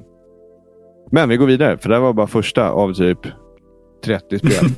[1.11, 3.19] Men vi går vidare, för det här var bara första av typ
[4.05, 4.71] 30 spel.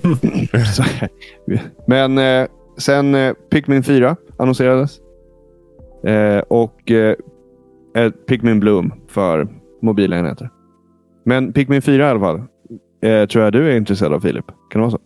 [1.86, 5.00] Men eh, sen eh, Pikmin 4 annonserades.
[6.48, 7.16] Och eh,
[8.28, 9.48] Pikmin Bloom för
[9.82, 10.50] mobilenheter.
[11.24, 12.42] Men Pikmin 4 i alla fall.
[13.28, 14.46] Tror jag du är intresserad av Filip.
[14.46, 14.98] Kan det vara så?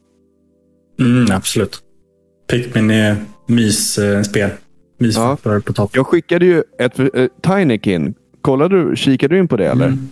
[1.00, 1.78] Mm, absolut.
[2.50, 4.50] Pikmin är mysspel.
[4.98, 5.36] Mys Ja.
[5.42, 5.90] för på topp.
[5.94, 7.06] Jag skickade ju ett uh,
[7.42, 8.14] Tinykin.
[8.42, 9.86] Kollade du, kikade du in på det eller?
[9.86, 10.08] Mm.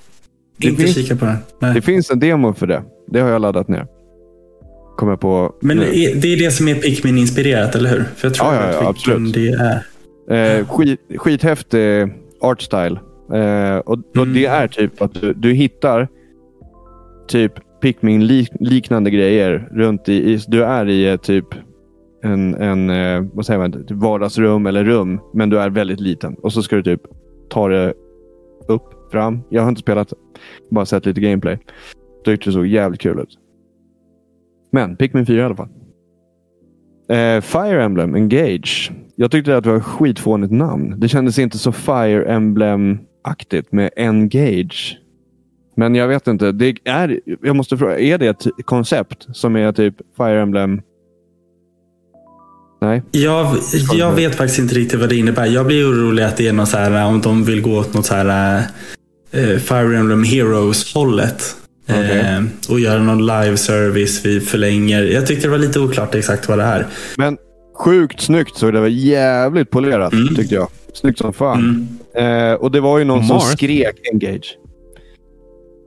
[0.56, 1.36] Det Inte finns- kika på den.
[1.60, 1.74] Nej.
[1.74, 2.82] Det finns en demo för det.
[3.08, 3.86] Det har jag laddat ner.
[4.96, 5.84] Kommer jag på Men nu.
[5.84, 8.04] är- det är det som är Pikmin-inspirerat, eller hur?
[8.16, 9.34] För jag tror Ja, ja, ja, att vilken absolut.
[9.34, 9.48] det
[10.30, 10.58] är.
[10.58, 12.98] Eh, skit, skithäftig artstyle.
[13.34, 14.34] Eh, och, och Mm.
[14.34, 16.08] Det är typ att du, du hittar
[17.28, 17.52] typ
[17.84, 20.40] Pikmin-liknande grejer runt i, i...
[20.48, 21.44] Du är i eh, typ
[22.22, 26.34] en, en eh, vad säger man, typ vardagsrum eller rum, men du är väldigt liten.
[26.34, 27.00] Och så ska du typ
[27.50, 27.94] ta det
[28.68, 29.42] upp, fram.
[29.50, 30.12] Jag har inte spelat,
[30.70, 31.58] bara sett lite gameplay.
[32.24, 33.38] Tyckte det såg jävligt kul ut.
[34.72, 35.68] Men Pikmin 4 i alla fall.
[37.08, 38.92] Eh, Fire Emblem Engage.
[39.16, 41.00] Jag tyckte att det var ett skitfånigt namn.
[41.00, 45.03] Det kändes inte så Fire Emblem-aktigt med Engage.
[45.76, 46.52] Men jag vet inte.
[46.52, 50.80] Det är, jag måste fråga, är det ett koncept som är typ Fire Emblem?
[52.80, 53.02] Nej.
[53.10, 53.56] Jag,
[53.94, 55.46] jag vet faktiskt inte riktigt vad det innebär.
[55.46, 58.06] Jag blir orolig att det är något så här, om de vill gå åt något
[58.06, 58.62] så här
[59.30, 61.56] eh, Fire Emblem Heroes-hållet.
[61.88, 62.18] Okej.
[62.18, 65.02] Eh, och göra någon live service vi förlänger.
[65.02, 66.86] Jag tyckte det var lite oklart exakt vad det är.
[67.16, 67.36] Men
[67.78, 70.34] sjukt snyggt så det var jävligt polerat Mm.
[70.34, 70.68] tyckte jag.
[70.94, 71.88] Snyggt som fan.
[72.14, 72.50] Mm.
[72.50, 73.46] Eh, och det var ju någon som Marth.
[73.52, 74.56] skrek Engage.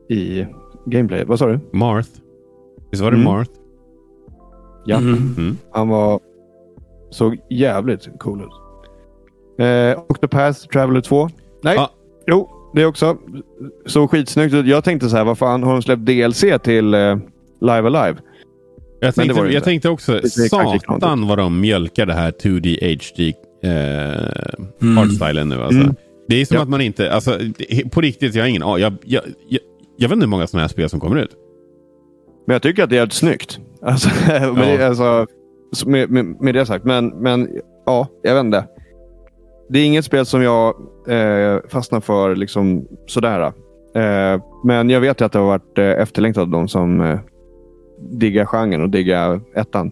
[0.10, 0.46] I
[0.86, 1.24] gameplay.
[1.26, 1.60] Vad sa du?
[1.74, 2.10] Marth.
[2.91, 3.26] Visst var det Mm.
[3.32, 3.52] Marth?
[4.86, 4.98] Ja.
[4.98, 5.58] Mm.
[5.72, 6.20] Han var,
[7.12, 8.48] såg jävligt cool ut.
[9.65, 11.30] Eh, Octopath Traveler 2.
[11.63, 11.91] Nej, Ja.
[12.28, 13.17] jo, det också.
[13.86, 14.65] Såg skitsnyggt ut.
[14.65, 17.17] Jag tänkte så här, vad fan har de släppt DLC till eh,
[17.62, 18.15] Live Alive?
[19.00, 24.98] Jag tänkte, jag tänkte också, satan vad de mjölkar det här 2D HD eh, Mm.
[24.98, 25.62] artstylen nu.
[25.62, 25.82] Alltså.
[25.82, 25.96] Mm.
[26.28, 26.63] Det är som Ja.
[26.63, 27.39] att man inte, alltså,
[27.91, 28.62] på riktigt, jag har ingen.
[28.62, 29.62] Jag, jag, jag,
[29.97, 31.36] jag vet inte hur många sådana här spel som kommer ut.
[32.45, 33.60] Men jag tycker att det är jävligt snyggt.
[33.81, 34.10] Alltså,
[34.53, 35.27] med, det, alltså,
[35.71, 36.86] så med, med, med det sagt.
[36.86, 37.49] Men, men
[37.86, 38.65] ja, jag vet inte.
[39.69, 40.75] Det är inget spel som jag
[41.07, 43.41] eh, fastnar för liksom sådär.
[43.95, 47.19] Eh, men jag vet ju att det har varit eh, efterlängtat av de som eh,
[48.12, 49.91] diggar genren och diggar ettan.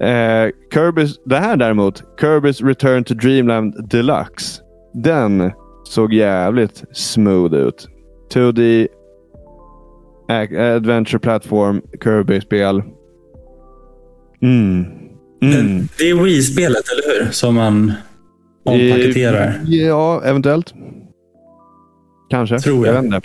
[0.00, 4.62] Eh, Kirby's, det här däremot, Kirby's Return to Dreamland Deluxe.
[4.94, 5.52] Den
[5.84, 7.88] såg jävligt smooth ut.
[8.34, 8.88] 2D
[10.28, 12.82] Ac- Adventure Platform Kirby-spel.
[14.42, 14.84] Mm.
[15.42, 15.88] Mm.
[15.98, 17.30] Det är Wii-spelet, eller hur?
[17.30, 17.92] Som man
[18.64, 19.60] ompaketerar.
[19.66, 20.74] Ja, eventuellt.
[22.30, 22.58] Kanske.
[22.58, 22.94] Tror jag.
[22.94, 23.20] vet inte.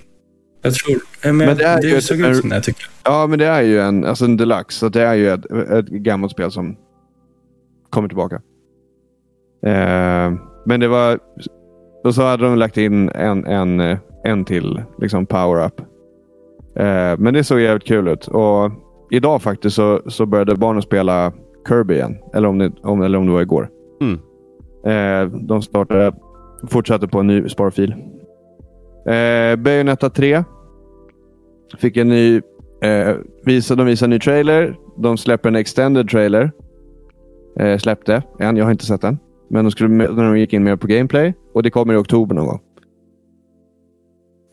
[0.62, 0.98] Jag tror.
[1.24, 3.46] Men, Men det är det ju såg ut som det, jag tycker Ja, men det
[3.46, 4.80] är ju en, alltså en deluxe.
[4.80, 6.76] Så det är ju ett, ett gammalt spel som
[7.90, 8.36] kommer tillbaka.
[9.66, 10.34] Eh,
[10.66, 11.20] men det var...
[12.04, 15.82] Och så hade de lagt in en, en, eh, en till liksom power-up.
[16.76, 18.28] Eh, men det såg jävligt kul ut.
[18.28, 18.72] Och
[19.12, 21.32] idag faktiskt så, så började barnen spela
[21.68, 22.18] Kirby igen.
[22.34, 23.70] Eller om det, om, eller om det var igår.
[24.02, 24.20] Mm.
[24.86, 26.14] Eh, de startade,
[26.68, 27.92] fortsatte på en ny sparfil.
[29.06, 30.44] Eh, Bayonetta 3
[31.80, 32.42] fick en ny
[32.82, 33.16] Eh,
[33.46, 34.76] visa, de visar en ny trailer.
[34.98, 36.52] De släpper en extended trailer.
[37.60, 38.58] Eh, släppte en.
[38.58, 39.18] Jag har inte sett den.
[39.50, 41.34] Men de skulle, när de gick in mer på gameplay.
[41.54, 42.60] Och det kommer i oktober någon gång.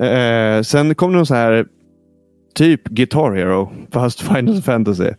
[0.01, 1.66] Eh, eh, sen kom det någon så här
[2.55, 3.72] typ Guitar Hero.
[3.90, 5.11] Fast Final Fantasy.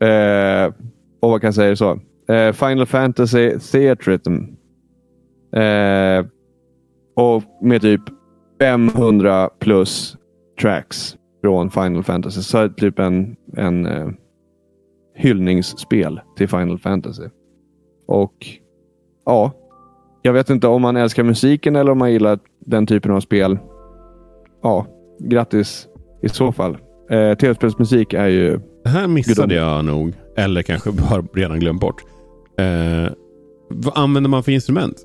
[0.00, 0.72] Eh,
[1.20, 2.00] och vad kan jag säga så?
[2.28, 4.44] Eh, Final Fantasy Theatrhythm.
[5.56, 6.26] Eh,
[7.16, 8.00] och med typ
[8.60, 10.16] 500 plus
[10.60, 12.42] tracks från Final Fantasy.
[12.42, 14.08] Så är det typ en, en eh,
[15.14, 17.28] hyllningsspel till Final Fantasy.
[18.06, 18.46] Och
[19.24, 19.52] ja,
[20.22, 23.58] jag vet inte om man älskar musiken eller om man gillar den typen av spel.
[24.62, 24.86] Ja,
[25.20, 25.86] grattis
[26.22, 26.76] i så fall.
[27.10, 28.60] Eh, Tv-spelsmusik är ju...
[28.84, 30.12] Det här missade jag nog.
[30.36, 32.02] Eller kanske bara redan glömt bort.
[32.58, 33.12] Eh,
[33.68, 34.96] vad använder man för instrument?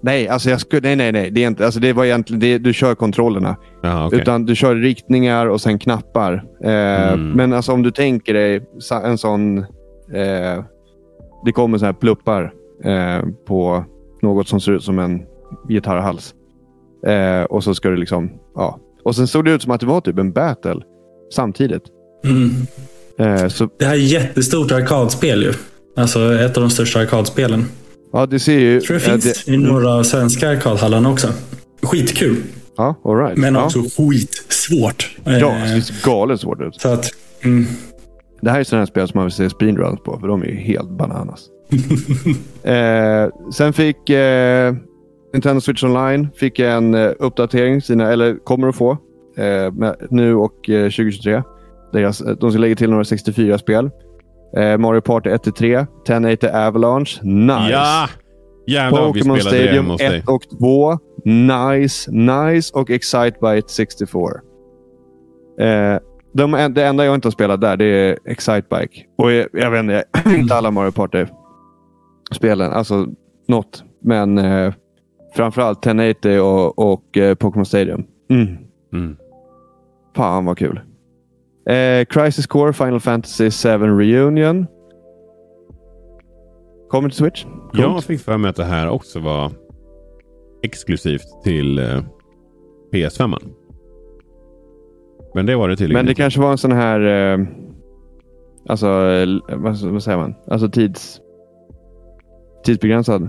[0.00, 1.30] Nej, alltså jag skulle, nej, nej, nej.
[1.30, 3.56] Det, är inte, alltså det var egentligen, det, du kör kontrollerna.
[3.82, 4.20] Jaha, okej.
[4.20, 6.44] Utan du kör riktningar och sen knappar.
[6.64, 7.30] Eh, Mm.
[7.30, 8.62] Men alltså om du tänker dig
[9.04, 9.58] en sån...
[10.12, 10.64] Eh,
[11.44, 12.52] det kommer så här pluppar
[12.84, 13.84] eh, på
[14.22, 15.22] något som ser ut som en
[15.68, 16.34] gitarrhals.
[17.06, 18.30] Eh, och så ska du liksom...
[18.54, 18.78] Ja.
[19.04, 20.80] Och sen såg det ut som att det var typ en battle
[21.34, 21.82] samtidigt.
[22.24, 22.50] Mm.
[23.18, 25.52] Eh, så Det här är ett jättestort arkadspel ju.
[25.96, 27.64] Alltså ett av de största arkadspelen.
[28.12, 28.74] ja, det ser ju...
[28.74, 31.28] Jag tror det eh, finns i några svenska arkadhallarna också.
[31.82, 32.36] Skitkul.
[32.76, 33.36] Ja, all right.
[33.36, 33.64] Men ja.
[33.64, 35.16] också skitsvårt.
[35.24, 36.80] Ja, Eh, det ser galet svårt ut.
[36.80, 37.66] Så att, mm,
[38.40, 40.46] Det här är sådana här spel som man vill se speedruns på, för de är
[40.46, 41.40] ju helt bananas.
[42.62, 44.74] eh, sen fick eh,
[45.32, 48.90] Nintendo Switch Online fick en eh, uppdatering, sina, eller kommer att få,
[49.36, 51.42] eh, nu och eh, 2023.
[51.92, 53.90] Deras, eh, de ska lägga till några 64-spel.
[54.56, 57.70] Eh, Mario Party 1-3, 1080 Avalanche, nice.
[57.70, 58.08] Ja!
[58.66, 60.18] Jävlar Pokémon Stadium hemma hos dig.
[60.18, 60.98] 1 och 2.
[61.24, 64.22] Nice, nice och Excitebike 64.
[65.60, 65.98] Eh,
[66.32, 69.04] de, det enda jag inte har spelat där det är Excitebike.
[69.18, 70.04] Och jag, jag vet inte,
[70.38, 72.72] inte alla Mario Party-spelen.
[72.72, 73.06] Alltså
[73.48, 73.84] något.
[74.02, 74.72] Men eh,
[75.36, 78.04] framförallt 1080 och, och eh, Pokémon Stadium.
[78.30, 78.56] Mm.
[78.92, 79.16] Mm.
[80.16, 80.80] Fan vad kul.
[81.68, 84.66] Eh, Crisis Core Final Fantasy 7 Reunion.
[86.88, 87.44] Kommer till Switch.
[87.44, 87.78] Coolt.
[87.78, 89.52] Jag fick för mig att det här också var
[90.62, 92.02] exklusivt till eh,
[92.92, 93.18] PS5.
[93.18, 93.42] -man.
[95.34, 96.22] Men det var det tydligen Men det inte.
[96.22, 97.00] kanske var en sån här...
[97.00, 97.46] Eh,
[98.68, 98.88] alltså,
[99.48, 100.34] vad, vad säger man?
[100.46, 101.20] Alltså tids...
[102.64, 103.28] Tidsbegränsad.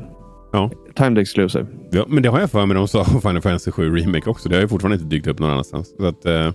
[0.51, 0.71] Ja.
[0.95, 1.65] Timed exclusive.
[1.91, 4.49] Ja, men det har jag för mig de sa om Final Fantasy 7 Remake också.
[4.49, 5.93] Det har ju fortfarande inte dykt upp någon annanstans.
[5.97, 6.47] Så att, eh,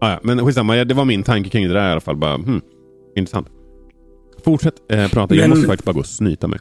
[0.00, 0.20] ah, ja.
[0.22, 2.16] Men skitsamma, Ja, det var min tanke kring det där i alla fall.
[2.16, 2.60] Bara, hmm,
[3.16, 3.46] intressant.
[4.44, 5.34] Fortsätt eh, prata.
[5.34, 6.58] Jag Men- måste faktiskt bara gå och snyta mig.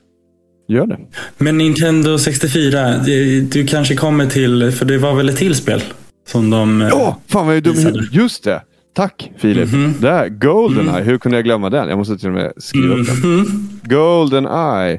[0.67, 0.99] Gör det.
[1.38, 5.81] Men Nintendo 64, det- du kanske kommer till, för det var väl ett till spel?
[6.27, 6.81] Som de...
[6.81, 8.07] eh, Åh, fan vad jag är dum visade.
[8.11, 8.61] Just det.
[8.95, 9.71] Tack Filip.
[9.73, 9.93] Mhm.
[10.01, 11.03] Där, Goldeneye.
[11.03, 11.89] Hur kunde jag glömma den?
[11.89, 13.31] Jag måste till och med skriva upp den.
[13.31, 13.69] Mhm.
[13.83, 14.93] Goldeneye.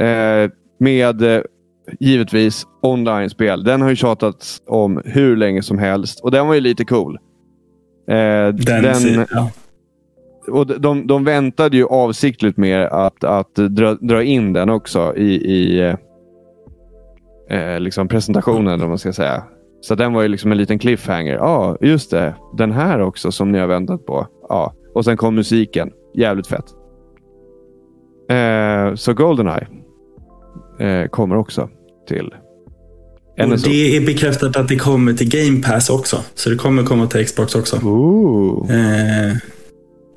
[0.00, 0.50] Eh,
[0.80, 1.40] med eh,
[2.00, 3.64] givetvis online-spel.
[3.64, 6.20] Den har ju tjatats om hur länge som helst.
[6.20, 7.18] Och den var ju lite cool.
[8.08, 8.14] Eh,
[8.48, 9.26] Den, den,
[10.48, 15.16] och de- de, de väntade ju avsiktligt med att, att dra, dra in den också
[15.16, 15.94] i, i eh,
[17.74, 19.42] eh, liksom presentationen, vad man ska säga.
[19.80, 21.34] Så den var ju liksom en liten cliffhanger.
[21.34, 22.34] Ja, just det.
[22.56, 24.26] Den här också som ni har väntat på.
[24.48, 24.74] Ja.
[24.94, 25.90] Och sen kom musiken.
[26.14, 26.64] Jävligt fett.
[28.30, 29.66] Eh, så Goldeneye
[30.80, 31.68] eh, kommer också
[32.08, 32.34] till
[33.42, 33.68] Och NSO.
[33.68, 36.16] det är bekräftat att det kommer till Game Pass också.
[36.34, 37.76] Så det kommer komma till Xbox också.
[37.76, 38.70] Ooh.
[38.70, 39.36] Eh,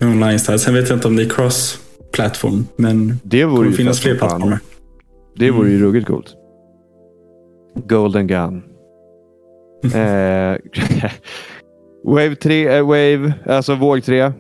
[0.02, 0.60] online style.
[0.60, 2.66] Sen vet jag inte om det är cross-platform.
[2.76, 4.60] Men det kommer finnas fler plattformar.
[5.36, 5.80] Det vore Mm.
[5.80, 6.36] ju ruggigt coolt.
[7.88, 8.64] Golden Gun.
[9.94, 10.58] eh,
[12.06, 14.20] Wave 3, eh, Wave, alltså våg 3.
[14.20, 14.32] Eh,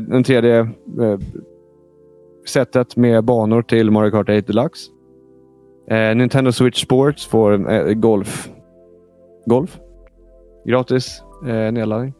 [0.00, 0.68] den tredje eh,
[2.48, 4.90] sättet med banor till Mario Kart 8 Deluxe.
[5.90, 8.48] Eh, Nintendo Switch Sports får eh, golf.
[9.46, 9.78] Golf?
[10.68, 12.14] Gratis eh, nedladdning.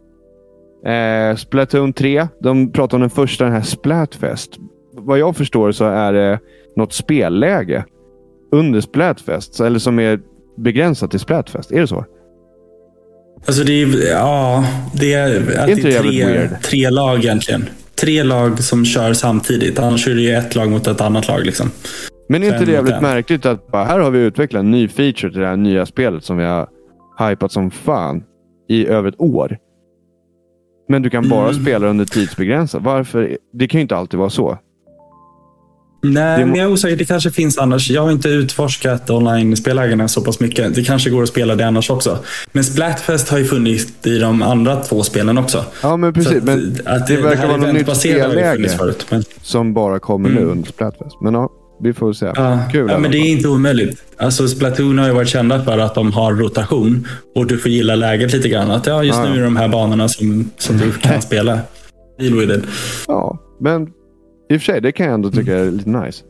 [0.87, 2.29] Eh, Splatoon 3.
[2.41, 4.51] De pratar om den första, den här Splatfest.
[4.93, 6.39] Vad jag förstår så är det
[6.77, 7.85] något spelläge
[8.53, 9.61] under Splatfest.
[9.61, 10.21] Eller som är
[10.57, 11.73] begränsat till Splatfest.
[11.73, 12.05] Är det så?
[13.47, 14.65] Alltså det är, ja,
[14.95, 17.69] det är, att det är tre, tre lag egentligen.
[17.95, 19.79] Tre lag som kör samtidigt.
[19.79, 21.47] Annars är det ju ett lag mot ett annat lag.
[21.47, 21.71] Liksom.
[22.31, 25.31] Men är inte det jävligt märkligt att bara, här har vi utvecklat en ny feature
[25.33, 26.69] till det här nya spelet som vi har
[27.29, 28.23] hypat som fan
[28.69, 29.59] i över ett år.
[30.89, 31.63] Men du kan bara Mm.
[31.63, 32.83] spela under tidsbegränsat.
[32.83, 33.37] Varför?
[33.53, 34.59] Det kan ju inte alltid vara så.
[36.03, 36.97] Nej, Det men jag är osäker.
[36.97, 37.91] Det kanske finns annars.
[37.91, 40.75] Jag har inte utforskat online-spellägena så pass mycket.
[40.75, 42.19] Det kanske går att spela det annars också.
[42.53, 45.65] Men Splatfest har ju funnits i de andra två spelen också.
[45.83, 46.37] Ja, men precis.
[46.37, 48.69] att, Men att det verkar här vara något nytt spelläge.
[48.69, 50.51] Förut, men, som bara kommer nu Mm.
[50.51, 51.21] under Splatfest.
[51.21, 51.51] Men ja,
[51.83, 52.33] vi får se.
[52.35, 54.05] ja, Kul ja, men det är inte omöjligt.
[54.17, 57.07] Alltså Splatoon har ju varit kända för att de har rotation.
[57.35, 58.71] Och du får gilla läget lite grann.
[58.71, 61.59] Att ja, just Ja, nu är de här banorna som, som du kan spela.
[62.19, 62.65] Deal with it.
[63.09, 63.83] Ja, men
[64.51, 66.25] i och för sig, det kan jag ändå tycka är lite nice.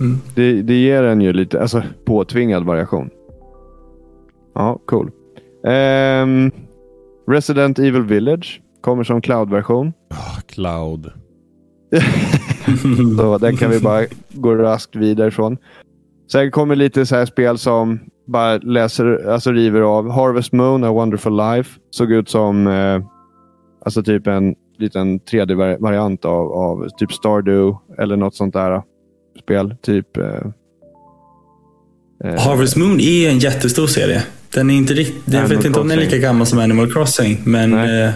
[0.00, 0.18] Mm.
[0.34, 3.10] Det, det ger en ju lite alltså, påtvingad variation.
[4.54, 5.10] Ja, cool.
[5.66, 6.50] Ehm,
[7.30, 9.92] Resident Evil Village kommer som cloud-version.
[10.10, 11.10] Ah, cloud.
[13.18, 15.56] Så den kan vi bara gå raskt vidare ifrån.
[16.32, 20.10] Sen kommer lite så här spel som bara läser, alltså river av.
[20.10, 21.80] Harvest Moon, A Wonderful Life.
[21.90, 23.02] Såg ut som eh,
[23.84, 28.82] alltså typ en liten 3D-variant av, av typ Stardew eller något sånt där
[29.42, 29.74] spel.
[29.82, 30.16] Typ...
[30.16, 30.24] Eh,
[32.24, 34.22] eh, Harvest Moon är en jättestor serie.
[34.54, 37.40] Den är inte riktigt, jag vet inte om den är lika gammal som Animal Crossing,
[37.44, 38.10] men eh,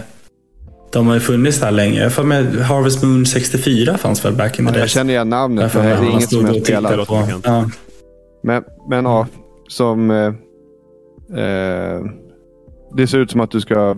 [0.91, 2.11] de har ju funnits där länge.
[2.17, 4.81] Jag med Harvest Moon 64 fanns väl back in the days.
[4.81, 7.05] Jag känner igen namnet, det är inget som jag spelar.
[7.43, 7.69] Ja.
[8.43, 9.27] Men, men ja,
[9.67, 10.11] som...
[10.11, 10.27] Eh,
[11.39, 12.01] eh,
[12.95, 13.95] det ser ut som att du ska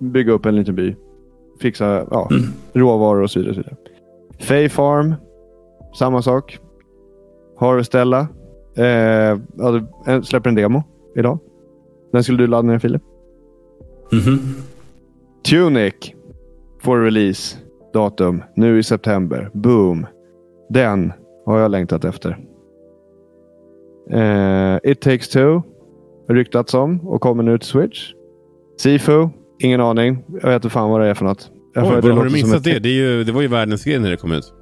[0.00, 0.96] bygga upp en liten by.
[1.60, 2.42] Fixa ja, mm.
[2.72, 3.50] råvaror och så vidare.
[3.50, 3.76] Och så vidare.
[4.40, 5.14] Fay Farm,
[5.98, 6.58] samma sak.
[7.58, 8.20] Harvestella.
[8.76, 9.38] Eh,
[10.22, 10.82] släpper en demo
[11.16, 11.38] idag.
[12.12, 13.02] Den skulle du ladda ner Filip.
[14.12, 14.38] Mm -hmm.
[15.44, 15.94] Tunic
[16.82, 17.58] får release
[17.94, 19.50] datum nu i september.
[19.52, 20.06] Boom.
[20.68, 21.12] Den
[21.46, 22.38] har jag längtat efter.
[24.14, 25.62] Uh, It takes two.
[26.28, 28.12] Ryktats om och kommer nu till Switch.
[28.78, 29.28] Sifu.
[29.58, 30.24] Ingen aning.
[30.42, 31.50] Jag vet inte fan vad det är för något.
[31.74, 32.78] Jag Oj, det har du missat det?
[32.78, 34.54] Det, är ju, det var ju världens grej när det kom ut.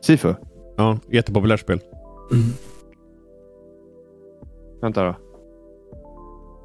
[0.00, 0.34] Sifu?
[0.76, 1.80] Ja, jättepopulärt spel.
[2.32, 2.44] Mm.
[4.80, 5.14] Vänta då.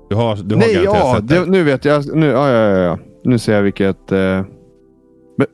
[0.09, 1.45] Du har, du har Nej, ja, sett det.
[1.45, 2.15] Nu vet jag.
[2.15, 2.99] Nu, ja, ja, ja, ja.
[3.23, 4.11] nu ser jag vilket...
[4.11, 4.45] Eh...
[5.37, 5.47] Men,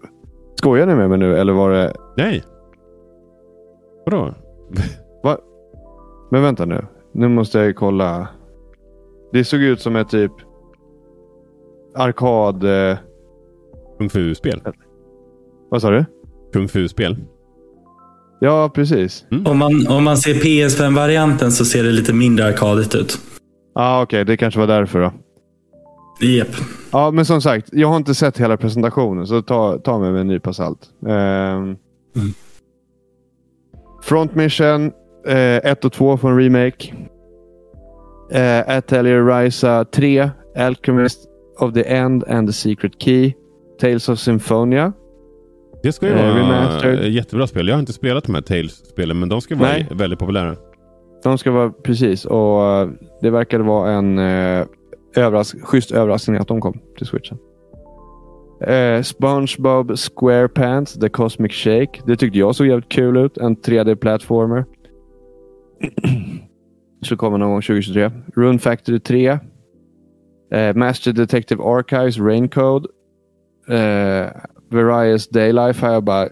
[0.56, 1.93] skojar ni med mig nu eller var det...
[2.18, 2.43] Nej.
[4.06, 4.34] Vadå?
[5.24, 5.38] Va?
[6.32, 6.86] Men vänta nu.
[7.14, 8.28] Nu måste jag kolla.
[9.34, 10.32] Det såg ut som ett typ
[11.95, 12.64] arkad...
[12.64, 12.97] Eh...
[13.97, 14.62] Kung fu-spel.
[15.70, 16.06] Vad sa du?
[16.54, 17.18] Kung fu-spel.
[18.39, 19.26] Ja, precis.
[19.32, 19.47] Mm.
[19.47, 23.20] Om, man, om man ser PS5-varianten så ser det lite mindre arkadigt ut.
[23.76, 24.21] Ja, ah, okej.
[24.21, 24.24] Okay.
[24.24, 25.11] Det kanske var därför då.
[26.21, 26.47] Yep.
[26.91, 27.69] Ja, men som sagt.
[27.71, 30.89] Jag har inte sett hela presentationen, så ta, ta mig med en nypa salt.
[30.99, 31.78] Um, mm.
[34.03, 34.91] Front Mission
[35.28, 36.93] 1 eh, och 2 från Remake.
[38.32, 40.30] Eh, Atelier Ryza 3.
[40.55, 41.19] Alchemist
[41.59, 43.34] of the End and the Secret Key.
[43.80, 44.93] Tales of Symphonia.
[45.84, 47.67] Det ska ju eh, vara jättebra spel.
[47.67, 49.88] Jag har inte spelat de här Tales-spelen, men de ska vara Nej.
[49.91, 50.55] väldigt populära.
[51.24, 52.89] De ska vara precis och eh,
[53.21, 54.65] det verkade vara en eh,
[55.15, 57.38] överras schysst överraskning att de kom till switchen.
[58.61, 62.01] Eh, SpongeBob SquarePants The Cosmic Shake.
[62.05, 63.38] Det tyckte jag såg jävligt kul ut.
[63.38, 64.65] En 3D-plattformer.
[67.01, 68.11] Skulle kommer någon gång 2023.
[68.36, 69.39] Rune Factory 3.
[70.51, 72.88] Eh, Master Detective Archives Raincode.
[73.69, 74.28] Eh,
[74.69, 76.30] Various Daylife har jag bara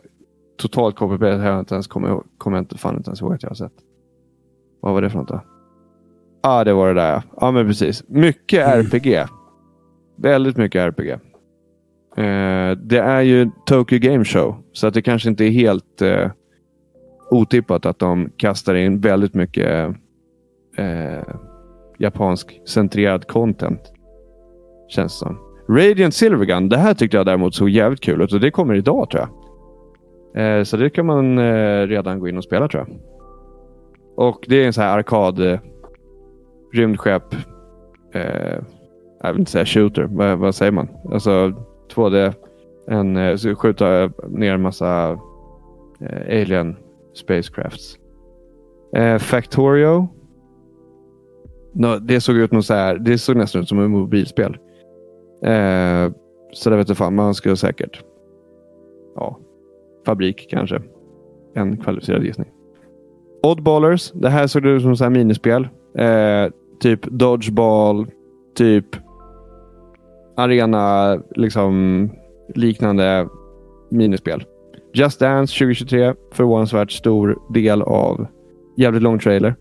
[0.57, 1.43] totalt copy-paste.
[1.43, 3.73] Jag inte ens kommer inte, fan inte ens ihåg att jag har sett.
[4.82, 5.41] Vad var det för något då?
[6.43, 7.51] Ja, ah, det var det där ja.
[7.51, 8.03] men precis.
[8.07, 8.79] Mycket mm.
[8.79, 9.25] RPG.
[10.17, 11.11] Väldigt mycket RPG.
[12.17, 16.27] Uh, det är ju Tokyo Game Show, så att det kanske inte är helt uh,
[17.32, 19.89] otippat att de kastar in väldigt mycket
[20.79, 21.23] uh,
[21.99, 23.82] japansk centrerad content.
[24.89, 25.38] Känns som.
[25.69, 26.69] Radiant Silvergun.
[26.69, 29.27] Det här tyckte jag däremot såg jävligt kul ut och det kommer idag tror
[30.34, 30.67] jag.
[30.67, 31.39] så det kan man
[31.88, 33.11] redan gå in och spela tror jag.
[34.16, 35.59] Och det är en sån här arkad eh,
[36.74, 37.34] rymdskepp.
[38.14, 38.59] Eh,
[39.22, 40.03] jag vill inte säga shooter.
[40.03, 40.88] Vad, vad säger man?
[41.12, 41.53] Alltså
[41.95, 42.34] 2D.
[42.88, 45.20] En, eh, skjuta ner en massa
[46.01, 46.76] eh, alien
[47.14, 47.97] spacecrafts.
[48.95, 50.07] Eh, Factorio.
[51.74, 52.97] No, det såg ut något så här.
[52.97, 54.57] Det såg nästan ut som ett mobilspel.
[55.43, 56.12] Eh,
[56.53, 57.16] så det vet jag fan.
[57.16, 58.03] Man skulle säkert.
[59.16, 59.39] Ja,
[60.05, 60.82] fabrik kanske.
[61.55, 62.49] En kvalificerad gissning.
[63.43, 64.11] Oddballers.
[64.11, 65.67] Det här såg ut som så här minispel.
[65.97, 68.07] Eh, typ Dodgeball.
[68.55, 68.85] Typ
[70.37, 72.09] arena liksom
[72.55, 73.27] liknande
[73.91, 74.43] minispel.
[74.93, 76.13] Just Dance 2023.
[76.33, 78.27] Förvånansvärt stor del av
[78.77, 79.55] jävligt lång trailer.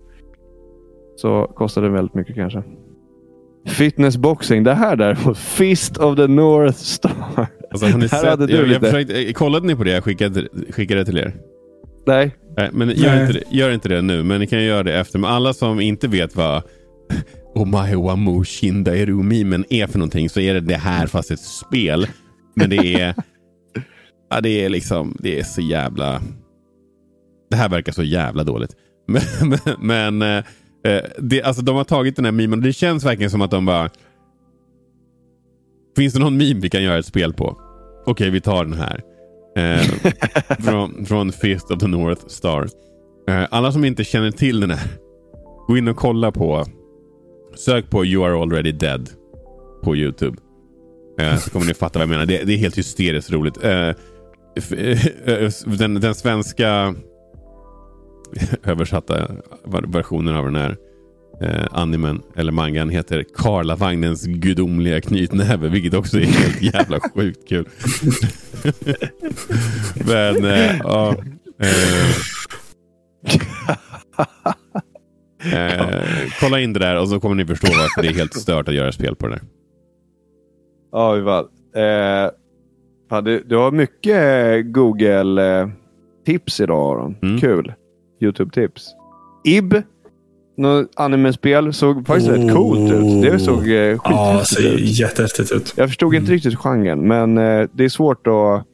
[1.17, 2.63] Så kostade väldigt mycket kanske.
[3.67, 4.65] Fitness boxing.
[4.65, 5.39] Det här däremot.
[5.39, 7.47] Fist of the North Star.
[7.71, 11.19] Alltså, har ni sett, jag, jag försökte, kollade ni på det jag skickade, skickade till
[11.19, 11.35] er?
[12.07, 12.37] Nej.
[12.57, 13.21] Nej men gör, Nej.
[13.21, 15.19] Inte det, gör inte det nu, men ni kan göra det efter.
[15.19, 16.63] Men alla som inte vet vad
[17.55, 22.07] Omae Wamu Shindairu-mimen är för någonting så är det det här fast ett spel.
[22.55, 23.15] Men det är...
[24.31, 25.17] ja, det är liksom...
[25.19, 26.23] Det är så jävla...
[27.51, 28.77] Det här verkar så jävla dåligt.
[29.07, 29.23] Men,
[29.81, 33.43] men eh, det, alltså, de har tagit den här memen och det känns verkligen som
[33.43, 33.91] att de bara...
[35.97, 37.47] Finns det någon meme vi kan göra ett spel på?
[37.47, 39.03] Okej, okay, vi tar den här.
[39.57, 40.13] Eh,
[40.59, 42.69] från, från Fist of the North Star.
[43.29, 44.89] Eh, alla som inte känner till den här,
[45.67, 46.65] gå in och kolla på,
[47.57, 49.11] sök på You are already dead
[49.83, 50.37] på YouTube.
[51.21, 52.27] Eh, så kommer ni fatta vad jag menar.
[52.27, 53.65] Det, det är helt hysteriskt roligt.
[53.65, 56.95] Eh, eh, den, den, svenska
[58.65, 59.31] översatta
[59.87, 60.77] versionen av den här
[61.41, 65.69] eh, animen eller mangan heter Karlavagnens gudomliga knytnäve.
[65.69, 67.69] Vilket också är helt jävla sjukt kul.
[70.07, 71.17] Men eh, ja.
[71.63, 72.11] Eh,
[75.53, 76.03] eh,
[76.41, 78.75] kolla in det där och så kommer ni förstå varför det är helt stört att
[78.75, 79.43] göra spel på det där.
[80.93, 81.45] Ja, Ivan.
[81.75, 82.31] Eh,
[83.11, 87.17] fan, du, du har mycket Google-tips idag Aron.
[87.23, 87.41] Mm.
[87.41, 87.73] Kul.
[88.21, 88.89] YouTube-tips.
[89.45, 89.75] Ib,
[90.57, 93.23] något anime-spel, såg faktiskt rätt coolt ut.
[93.23, 94.81] Det såg eh, Ja, skithäftigt ser ut.
[95.01, 95.75] jättehäftigt ut.
[95.77, 98.65] Jag förstod inte riktigt genren, men eh, det är svårt att...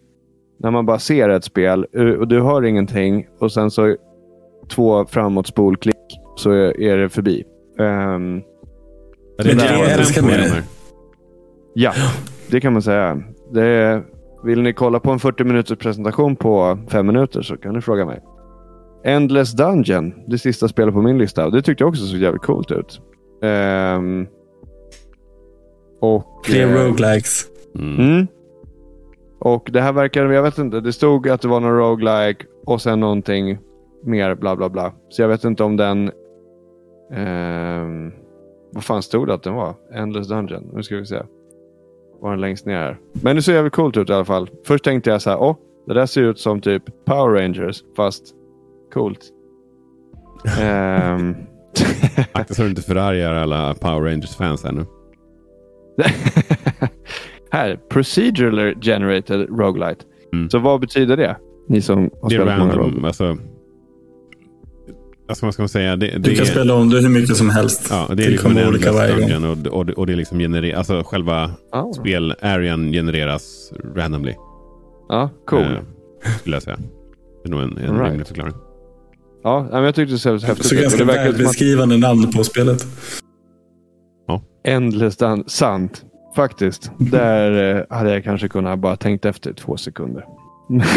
[0.58, 3.96] När man bara ser ett spel eh, och du hör ingenting och sen så
[4.68, 5.96] två framåt spolklick
[6.36, 7.44] så är är det förbi.
[7.78, 8.42] Ehm,
[9.38, 9.62] Ja, Men det
[10.04, 10.62] tempo i med de det-
[11.74, 11.92] ja,
[12.50, 13.22] det kan man säga.
[13.52, 14.02] Det är,
[14.44, 18.04] vill ni kolla på en 40 minuters presentation på fem minuter så kan ni fråga
[18.06, 18.20] mig.
[19.04, 21.50] Endless Dungeon, det sista spelet på min lista.
[21.50, 23.00] Det tyckte jag också såg jävligt coolt ut.
[23.42, 24.26] Ehm,
[26.00, 27.46] och, Fler eh, roguelikes.
[27.78, 27.98] Mm.
[27.98, 28.26] Mm.
[29.38, 32.82] Och det här verkar, jag vet inte, det stod att det var någon roguelike och
[32.82, 33.58] sen någonting
[34.04, 34.92] mer bla bla bla.
[35.08, 36.10] Så jag vet inte om den...
[37.12, 38.12] ehm,
[38.72, 39.74] vad fan stod det att den var?
[39.94, 40.70] Endless Dungeon.
[40.72, 41.22] Nu ska vi se.
[42.20, 42.98] Var den längst ner här.
[43.12, 44.50] Men det ser jävligt coolt ut i alla fall.
[44.64, 48.34] Först tänkte jag så här, åh, det där ser ut som typ Power Rangers, fast
[48.94, 49.20] coolt.
[50.60, 51.34] Ehm,
[52.32, 54.84] Akta så du inte förargar alla Power Rangers-fans här nu.
[57.50, 60.04] här, Procedurally Generated Roguelite.
[60.32, 60.50] Mm.
[60.50, 61.36] Så vad betyder det?
[61.68, 63.04] Ni som har Det är random.
[63.04, 63.36] Alltså,
[65.28, 65.96] alltså, vad ska man säga?
[65.96, 67.86] Det, det Du kan är, spela om det hur mycket som helst.
[67.90, 69.44] Ja, det är liksom kommer olika varje gång.
[69.50, 71.92] och, och, det- och det är liksom genererar, alltså själva Ah.
[71.92, 74.34] spel-arean genereras randomly.
[75.08, 75.62] Ja, cool.
[75.62, 76.76] Eh, skulle jag säga.
[77.42, 78.08] Det är nog en, en right.
[78.10, 78.54] rimlig förklaring.
[79.46, 80.78] Ja, jag tyckte det såg häftigt Så ut.
[80.78, 82.86] Och ganska som att välbeskrivande namn på spelet.
[84.64, 86.04] Endless Dun- Sant.
[86.36, 86.90] Faktiskt.
[86.98, 90.24] Där eh, hade jag kanske kunnat bara tänkt efter två sekunder.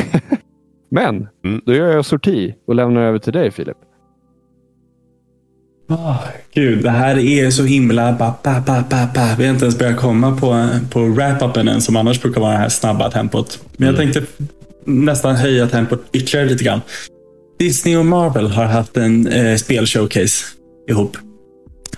[0.91, 1.61] men, Mm.
[1.65, 3.77] då gör jag sorti och lämnar över till dig Filip.
[5.89, 6.23] Oh,
[6.53, 8.11] Gud, det här är så himla...
[8.13, 9.35] Ba, ba, ba, ba, ba.
[9.37, 12.57] Vi har inte ens börjat komma på, på wrap-upen än, som annars brukar vara det
[12.57, 13.63] här snabba tempot.
[13.77, 14.23] Men jag tänkte
[14.85, 16.81] nästan höja tempot ytterligare lite grann.
[17.59, 20.45] Disney och Marvel har haft en eh, spelshowcase
[20.89, 21.17] ihop.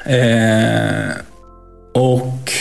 [0.05, 1.12] Eh,
[1.93, 2.51] och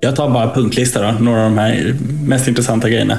[0.00, 3.18] jag tar bara punktlista då, några av de här mest intressanta grejerna.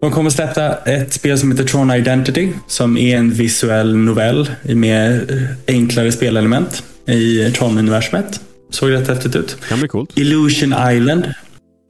[0.00, 5.30] De kommer släppa ett spel som heter Tron Identity, som är en visuell novell med
[5.66, 8.40] enklare spelelement i Tron-universumet.
[8.70, 9.56] Såg rätt häftigt ut.
[9.68, 10.18] Kan bli coolt.
[10.18, 11.34] Illusion Island.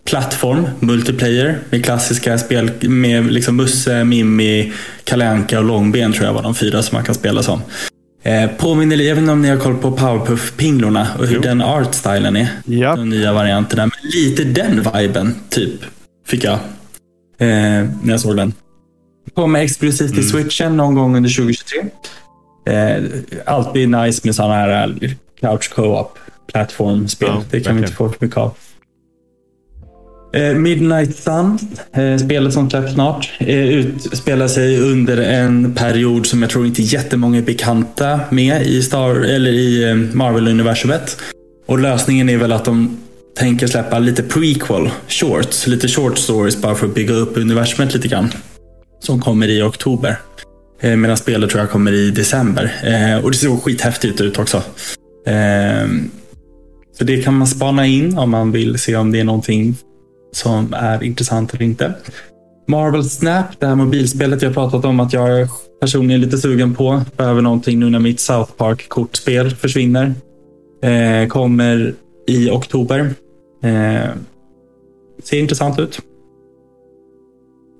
[0.04, 4.72] Plattform, multiplayer med klassiska spel med liksom Musse, Mimmi,
[5.04, 7.60] Kalle Anka och Långben tror jag var de fyra som man kan spela som.
[8.22, 11.40] Eh, påminner jag vet inte om ni har koll på Powerpuff-pinglorna och hur Jo.
[11.40, 12.48] den artstylen är.
[12.64, 12.96] Ja.
[12.96, 13.82] De nya varianterna.
[13.82, 15.80] Men lite den viben, typ,
[16.26, 16.52] fick jag.
[17.38, 17.48] Eh,
[18.02, 18.52] när jag såg den.
[19.34, 21.78] Kommer exklusivt till switchen någon gång under 2023.
[22.66, 23.02] Eh,
[23.46, 26.18] alltid nice med sådana här eh, couch co-op
[26.52, 27.28] plattformspel.
[27.28, 27.96] Ja, det kan vi inte verkligen.
[27.96, 28.54] få för mycket av.
[30.34, 31.58] Eh, Midnight Sun,
[31.92, 36.82] eh, spelet som släpps snart, eh, utspelar sig under en period som jag tror inte
[36.82, 41.16] jättemånga är bekanta med i, Star, eller i Marvel-universumet.
[41.66, 42.98] Och lösningen är väl att de
[43.38, 48.08] tänker släppa lite prequel shorts, lite short stories bara för att bygga upp universumet lite
[48.08, 48.32] grann.
[49.00, 50.16] Som kommer i oktober.
[50.82, 52.72] Medan spelet tror jag kommer i december.
[53.22, 54.62] Och det ser skithäftigt ut också.
[56.98, 59.76] Så det kan man spana in om man vill se om det är någonting
[60.32, 61.94] som är intressant eller inte.
[62.68, 65.48] Marvel Snap, det här mobilspelet jag pratat om att jag
[65.80, 67.02] personligen är lite sugen på.
[67.16, 70.14] Behöver någonting nu när mitt South Park-kortspel försvinner.
[70.82, 71.94] Eh, kommer
[72.28, 73.14] i oktober.
[73.62, 74.10] Eh,
[75.22, 75.98] ser intressant ut.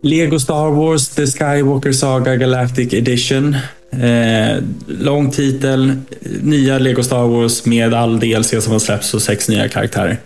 [0.02, 3.56] Lego Star Wars The Skywalker Saga Galactic Edition.
[3.90, 5.92] Eh, lång titel.
[6.42, 10.18] Nya Lego Star Wars med all DLC som har släppts och sex nya karaktärer.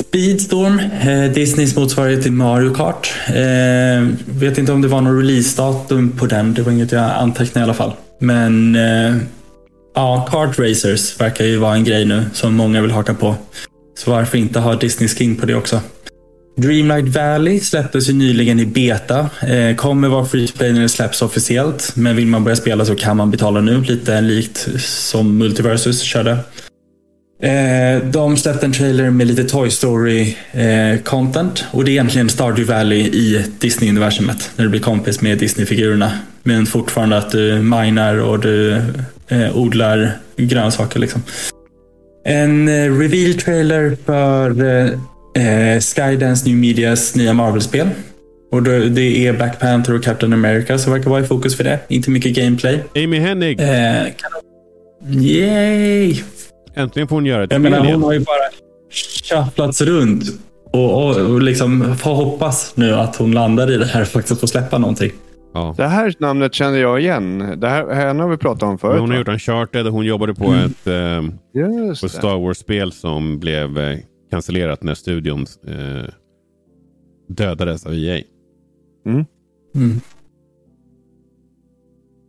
[0.00, 3.14] Speedstorm, eh, Disneys motsvarighet till Mario Kart.
[3.28, 6.54] Eh, vet inte om det var någon releasedatum på den.
[6.54, 7.92] Det var inget jag antecknade i alla fall.
[8.20, 9.16] Men eh,
[9.94, 13.34] ja, Kart Racers verkar ju vara en grej nu som många vill haka på.
[13.98, 15.80] Så varför inte ha Disney skin på det också?
[16.56, 19.30] Dreamlight Valley släpptes ju nyligen i beta.
[19.40, 21.92] Eh, kommer vara free to play när det släpps officiellt.
[21.96, 23.80] Men vill man börja spela så kan man betala nu.
[23.80, 26.38] Lite likt som Multiversus körde.
[27.42, 31.64] Eh, de släppte en trailer med lite Toy Story-content.
[31.70, 34.50] och det är egentligen Stardew Valley i Disney-universumet.
[34.56, 36.12] När du blir kompis med Disney-figurerna.
[36.42, 38.82] Men fortfarande att du minar och du
[39.28, 41.00] eh, odlar grönsaker.
[41.00, 41.22] Liksom.
[42.24, 44.50] En eh, reveal-trailer för
[45.40, 47.88] eh, Skydance New Medias nya Marvel-spel.
[48.52, 51.78] Och det är Black Panther och Captain America som verkar vara i fokus för det.
[51.88, 52.82] Inte mycket gameplay.
[52.94, 53.60] Amy Hennig!
[53.60, 54.06] Eh,
[55.08, 56.16] yay!
[56.76, 58.36] Äntligen får hon göra ett Jag menar, hon har ju bara
[59.44, 60.24] shufflats runt.
[60.72, 64.40] Och, och, och liksom får hoppas nu att hon landar i det här och faktiskt
[64.40, 65.12] får släppa någonting.
[65.54, 65.74] Ja.
[65.76, 67.54] Det här namnet känner jag igen.
[67.60, 68.92] Det här, henne har vi pratat om förut.
[68.92, 69.20] Men hon har va?
[69.20, 70.64] gjort Uncharted och hon jobbade på Mm.
[70.64, 71.22] ett eh,
[72.00, 72.08] på det.
[72.08, 73.98] Star Wars-spel som blev eh,
[74.30, 76.04] cancellerat när studion eh,
[77.28, 78.22] dödades av EA.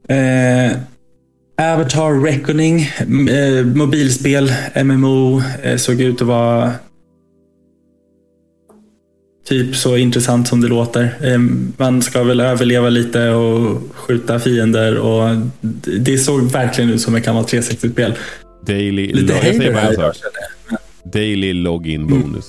[0.10, 0.72] Eh,
[1.62, 2.82] Avatar Reckoning,
[3.30, 6.72] eh, mobilspel, MMO, eh, såg ut att vara
[9.48, 11.18] typ så intressant som det låter.
[11.24, 11.40] Eh,
[11.78, 15.38] man ska väl överleva lite och skjuta fiender och
[16.00, 18.14] det såg verkligen ut som ett gammalt 360-spel.
[18.68, 20.16] Daily, Lite jag säger bara en sak.
[21.14, 22.46] Daily login bonus.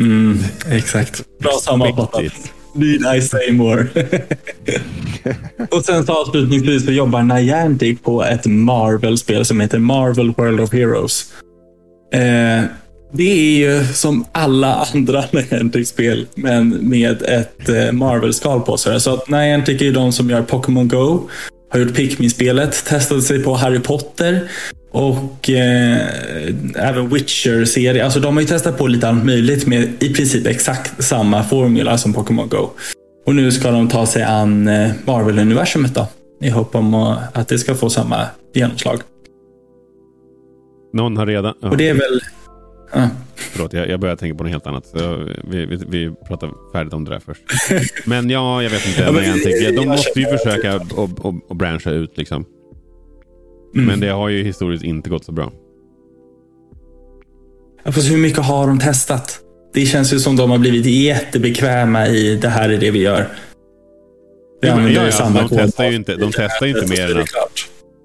[0.00, 0.38] Mm,
[0.70, 1.22] exakt.
[1.40, 2.22] Bra sammanfattat.
[2.78, 3.86] Need I say more?
[5.70, 10.72] och sen så avslutningsvis så jobbar Niantic på ett Marvel-spel som heter Marvel World of
[10.72, 11.32] Heroes.
[12.12, 12.64] Eh,
[13.12, 19.00] det är ju som alla andra Niantic-spel, men med ett eh, Marvel-skal på sig.
[19.00, 21.28] Så att Niantic är ju de som gör Pokémon Go,
[21.70, 24.48] har gjort Pikmin-spelet, testade sig på Harry Potter
[24.90, 25.98] och eh,
[26.76, 28.04] även Witcher-serie.
[28.04, 31.98] Alltså de har ju testat på lite allt möjligt med i princip exakt samma formula
[31.98, 32.68] som Pokémon Go.
[33.26, 36.06] Och nu ska de ta sig an eh, Marvel-universumet då.
[36.40, 36.94] I hopp om
[37.34, 39.00] att det ska få samma genomslag.
[40.92, 41.54] Någon har redan...
[41.60, 42.20] Ja, Och det är väl...
[42.94, 43.08] Ja.
[43.34, 44.86] Förlåt, jag, jag började tänka på något helt annat.
[44.86, 47.42] Så vi, vi, vi pratar färdigt om det där först.
[48.06, 49.00] Men ja, jag vet inte.
[49.06, 52.44] Ja, men- Niantic, de jag måste ju försöka och, och, och branscha ut liksom.
[53.74, 53.86] Mm.
[53.86, 55.52] Men det har ju historiskt inte gått så bra.
[57.84, 59.40] Ja, Fast hur mycket har de testat?
[59.74, 63.28] Det känns ju som de har blivit jättebekväma i det här är det vi gör.
[64.60, 65.58] Vi Ja, använder ja, ja, samma de kod.
[65.58, 67.28] testar ju inte- de testar ju inte mer är än att-.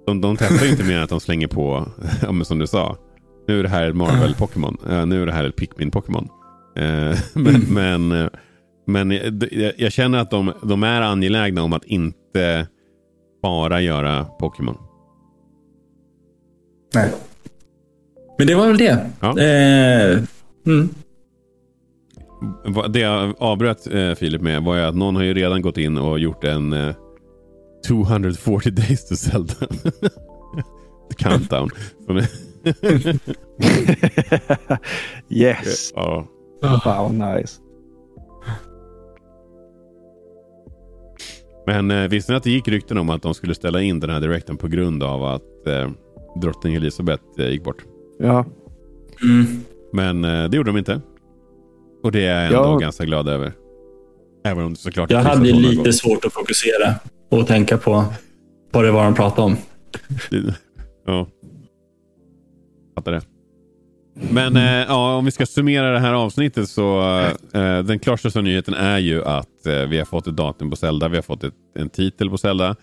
[0.07, 1.85] De, de testar ju inte mer än att de slänger på,
[2.21, 2.97] ja, som du sa.
[3.47, 4.77] Nu är det här ett Marvel-Pokémon.
[4.89, 6.27] Eh, nu är det här ett Pikmin-Pokémon.
[6.77, 7.61] Eh, men Mm.
[8.09, 8.29] men, eh,
[8.87, 9.11] men
[9.51, 12.67] jag, jag känner att de, de är angelägna om att inte
[13.41, 14.77] bara göra Pokémon.
[16.93, 17.11] Nej.
[18.37, 19.09] Men det var väl det.
[19.19, 19.39] Ja.
[19.39, 20.19] Eh,
[20.65, 20.89] mm.
[22.89, 25.97] Det jag avbröt eh, Filip med var ju att någon har ju redan gått in
[25.97, 26.95] och gjort en eh,
[27.87, 29.53] 240 days to Zelda.
[31.17, 31.69] Countdown.
[35.29, 35.91] Yes.
[35.95, 36.27] ja.
[36.61, 37.59] Wow, nice.
[41.65, 44.09] Men eh, visste ni att det gick rykten om att de skulle ställa in den
[44.09, 45.89] här direkten på grund av att eh,
[46.41, 47.83] drottning Elisabeth eh, gick bort?
[48.19, 48.45] Ja.
[49.23, 49.45] Mm.
[49.93, 51.01] Men eh, det gjorde de inte.
[52.03, 52.77] Och det är jag ändå Ja.
[52.77, 53.53] ganska glad över.
[54.45, 55.95] Även om det såklart Jag hade lite gått.
[55.95, 56.93] svårt att fokusera
[57.31, 58.05] och tänka på
[58.71, 59.55] vad det var de pratade om.
[61.05, 61.27] Ja.
[62.95, 63.21] Fattar det.
[64.31, 67.01] Men eh, ja, om vi ska summera det här avsnittet så
[67.53, 70.75] eh, den klart största nyheten är ju att eh, vi har fått ett datum på
[70.75, 71.07] Zelda.
[71.07, 72.75] Vi har fått ett, en titel på Zelda.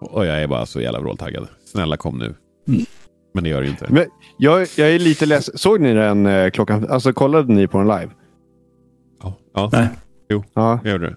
[0.00, 1.48] Och jag är bara så jävla vråltaggad.
[1.66, 2.34] Snälla kom nu.
[2.68, 2.80] Mm.
[3.34, 3.86] Men det gör det ju inte.
[3.88, 4.04] Men
[4.38, 5.58] jag, jag är lite ledsen.
[5.58, 6.86] Såg ni den eh, klockan?
[6.90, 8.10] Alltså kollade ni på den live?
[9.22, 9.88] Ja, ja Nej.
[10.54, 10.80] Ja.
[10.84, 11.16] jag gjorde det.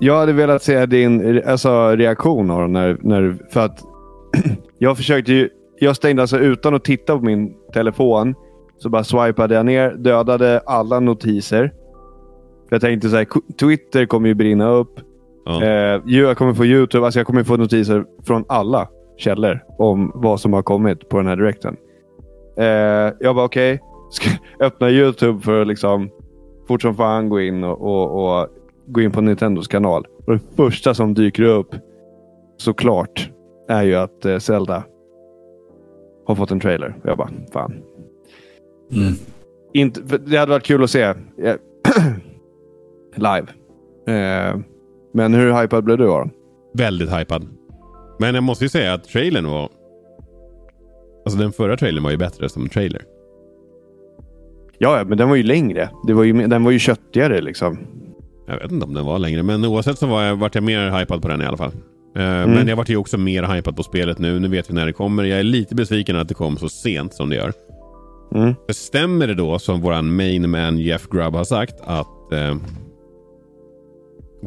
[0.00, 3.82] Jag hade velat se din alltså, reaktion den när, när För att
[4.78, 5.48] jag försökte ju...
[5.78, 8.34] Jag stängde alltså utan att titta på min telefon.
[8.78, 11.72] Så bara swipade jag ner, dödade alla notiser.
[12.70, 13.26] Jag tänkte så här,
[13.60, 15.00] Twitter kommer ju brinna upp.
[15.44, 15.64] Ja.
[15.64, 18.88] Eh, jag kommer få YouTube, alltså jag kommer få notiser från alla
[19.22, 21.76] källor om vad som har kommit på den här direkten.
[22.56, 26.10] Eh, jag bara okej, ska öppna YouTube för att liksom
[26.68, 28.48] fort som fan gå in och, och, och
[28.86, 30.06] gå in på Nintendos kanal.
[30.26, 31.74] Och det första som dyker upp
[32.56, 33.30] såklart
[33.68, 34.84] är ju att eh, Zelda
[36.26, 36.94] har fått en trailer.
[37.04, 37.72] Jag bara, fan.
[38.92, 39.12] Mm.
[39.72, 41.14] Inte, det hade varit kul att se eh,
[43.16, 43.46] live.
[44.06, 44.56] Eh,
[45.14, 46.30] men hur hypad blev du Aron?
[46.74, 47.46] Väldigt hypad.
[48.22, 49.68] Men jag måste ju säga att trailern var...
[51.24, 53.02] Alltså den förra trailern var ju bättre som trailer.
[54.78, 55.90] Ja, men den var ju längre.
[56.06, 57.78] Det var ju, den var ju köttigare liksom.
[58.46, 60.98] Jag vet inte om den var längre, men oavsett så var jag, vart jag mer
[60.98, 61.72] hypad på den i alla fall.
[62.16, 64.40] Eh, Men jag vart ju också mer hypad på spelet nu.
[64.40, 65.24] Nu vet vi när det kommer.
[65.24, 67.52] Jag är lite besviken att det kom så sent som det gör.
[68.34, 68.54] Mm.
[68.68, 72.56] Stämmer det då som våran main man Jeff Grubb har sagt att eh,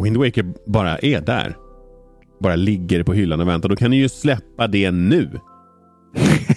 [0.04, 1.56] Wind Waker bara är där.
[2.40, 3.70] Bara ligger på hyllan och väntar.
[3.70, 5.30] Då kan ni ju släppa det nu.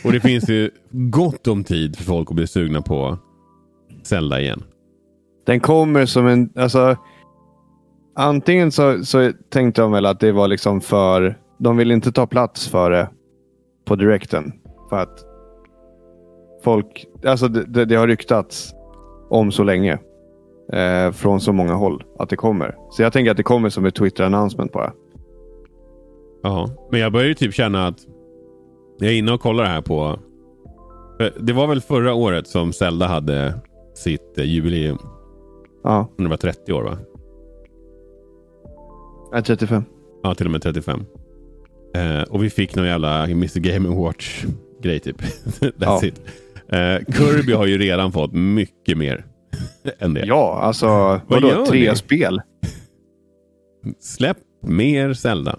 [0.04, 3.18] och det finns ju gott om tid för folk att bli sugna på
[4.02, 4.62] Zelda igen.
[5.46, 6.50] Den kommer som en...
[6.56, 6.96] Alltså,
[8.16, 11.38] antingen så, så tänkte de väl att det var liksom för...
[11.58, 13.08] De vill inte ta plats för det
[13.84, 14.52] på direkten.
[14.90, 15.24] För att
[16.64, 17.06] folk...
[17.26, 18.74] Alltså det, det, det har ryktats
[19.30, 19.98] om så länge.
[20.72, 22.74] Eh, från så många håll att det kommer.
[22.90, 24.92] Så jag tänker att det kommer som ett Twitter-announcement bara.
[26.48, 27.98] Ja, men jag börjar ju typ känna att
[28.98, 30.18] jag är inne och kollar här på...
[31.40, 33.54] Det var väl förra året som Zelda hade
[33.94, 34.98] sitt eh, jubileum.
[35.84, 36.98] Ja, Det var 30 år va?
[39.34, 39.84] är 35.
[40.22, 41.04] Ja, till och med 35.
[41.94, 44.44] Eh, och vi fick någon jävla Mr Game Watch
[44.82, 45.20] grej typ.
[45.60, 46.00] That's Ja.
[46.04, 46.20] it.
[46.68, 49.24] Eh, Kirby har ju redan fått mycket mer
[49.98, 50.26] än det.
[50.26, 51.48] Ja, alltså Vad vadå?
[51.48, 51.96] gör Tre ni?
[51.96, 52.40] spel?
[54.00, 55.58] Släpp mer Zelda.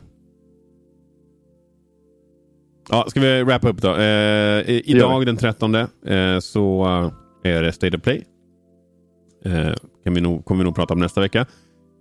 [2.90, 3.96] Ja, ska vi wrappa upp då?
[3.96, 5.88] Eh, idag den 13 eh,
[6.40, 6.86] så
[7.44, 8.24] eh, är det State of Play.
[9.46, 9.74] Eh,
[10.04, 11.46] kan vi nog, kommer vi nog prata om nästa vecka.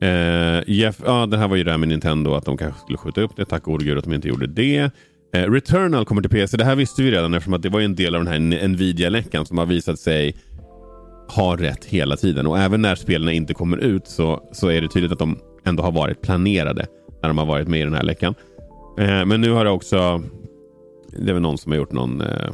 [0.02, 2.98] Eh, Jeff, ja, det här var ju det här med Nintendo, att de kanske skulle
[2.98, 3.44] skjuta upp det.
[3.44, 4.90] Tack gode gud att de inte gjorde det.
[5.34, 6.56] Eh, Returnal kommer till PC.
[6.56, 8.68] Det här visste vi redan eftersom att det var ju en del av den här
[8.68, 10.36] Nvidia-läckan som har visat sig
[11.28, 12.46] ha rätt hela tiden.
[12.46, 15.82] Och även när spelen inte kommer ut så, så är det tydligt att de ändå
[15.82, 16.86] har varit planerade
[17.22, 18.34] när de har varit med i den här läckan.
[19.26, 20.22] Men nu har det också...
[21.18, 22.20] Det är väl någon som har gjort någon...
[22.20, 22.50] Eh,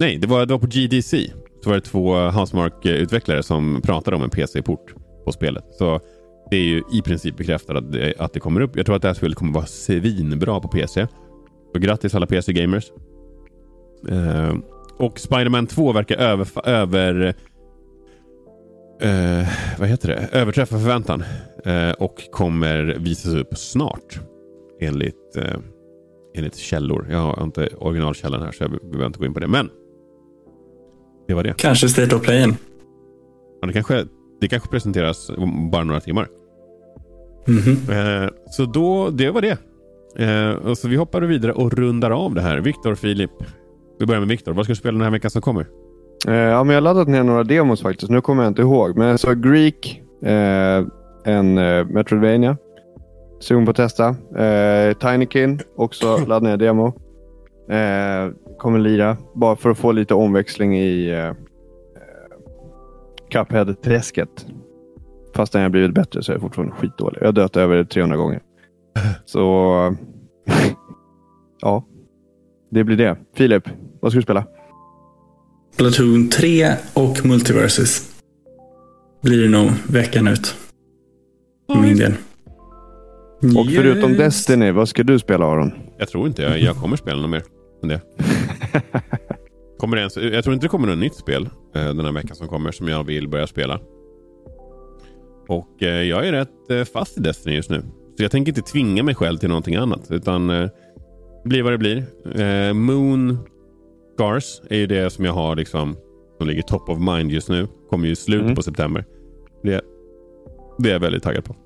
[0.00, 1.32] nej, det var, det var på GDC.
[1.64, 4.94] Så var det två Housemark-utvecklare som pratade om en PC-port
[5.24, 5.64] på spelet.
[5.70, 6.00] Så
[6.50, 8.76] det är ju i princip bekräftat att det, att det kommer upp.
[8.76, 11.06] Jag tror att det här spelet kommer vara svinbra på PC.
[11.72, 12.92] Så grattis alla PC-gamers.
[14.08, 14.54] Eh,
[14.98, 16.68] och Spider-Man 2 verkar över...
[16.68, 17.34] över
[19.00, 19.48] eh,
[19.78, 20.28] vad heter det?
[20.32, 21.24] Överträffa förväntan.
[21.64, 24.20] Eh, och kommer visas upp snart.
[24.80, 25.56] Enligt, eh,
[26.36, 27.06] enligt källor.
[27.10, 29.46] Jag har inte originalkällan här så jag behöver inte gå in på det.
[29.46, 29.70] Men
[31.28, 31.54] det var det.
[31.56, 32.56] Kanske State of Playen.
[33.60, 34.04] Ja, det, kanske,
[34.40, 36.28] det kanske presenteras om bara några timmar.
[37.46, 37.90] Mhm.
[37.90, 39.58] Eh, så då, det var det.
[40.18, 42.58] Eh, och så vi hoppar vidare och rundar av det här.
[42.58, 43.30] Viktor, Filip.
[43.98, 44.52] Vi börjar med Viktor.
[44.52, 45.66] Vad ska du spela den här veckan som kommer?
[46.28, 48.10] Eh, ja, men jag har laddat ner några demos faktiskt.
[48.10, 48.96] Nu kommer jag inte ihåg.
[48.96, 50.84] Men jag sa Greek, eh,
[51.24, 52.56] en eh, Metroidvania.
[53.40, 54.08] Sugen på att testa.
[54.38, 56.86] Eh, Tinykin, också laddat ner demo.
[57.70, 61.32] Eh, kommer lira, bara för att få lite omväxling i eh,
[63.30, 64.46] Cuphead-träsket.
[65.34, 67.18] Fast den har blivit bättre så är jag fortfarande skitdålig.
[67.20, 68.42] Jag har dött över 300 gånger.
[69.24, 69.36] Så
[71.60, 71.84] ja,
[72.70, 73.16] det blir det.
[73.34, 73.68] Filip,
[74.00, 74.44] vad ska du spela?
[75.74, 78.12] Splatoon 3 och Multiverses.
[79.22, 80.56] Blir det nog veckan ut.
[81.72, 82.12] För min del.
[83.56, 84.12] Och förutom.
[84.16, 85.72] Destiny, vad ska du spela Aron?
[85.98, 87.42] Jag tror inte jag, jag kommer spela något mer
[87.82, 88.00] än det.
[89.78, 92.36] Kommer det ens, jag tror inte det kommer något nytt spel eh, den här veckan
[92.36, 93.80] som kommer som jag vill börja spela.
[95.48, 97.80] Och eh, jag är rätt eh, fast i Destiny just nu.
[98.16, 100.10] Så jag tänker inte tvinga mig själv till någonting annat.
[100.10, 100.68] Utan eh,
[101.44, 102.04] blir vad det blir.
[102.72, 103.38] Moon
[104.14, 105.96] Scars är ju det som jag har liksom
[106.38, 107.68] som ligger top of mind just nu.
[107.90, 108.56] Kommer ju i slutet Mm.
[108.56, 109.04] på september.
[109.62, 109.80] Det,
[110.78, 111.56] det är jag väldigt taggad på.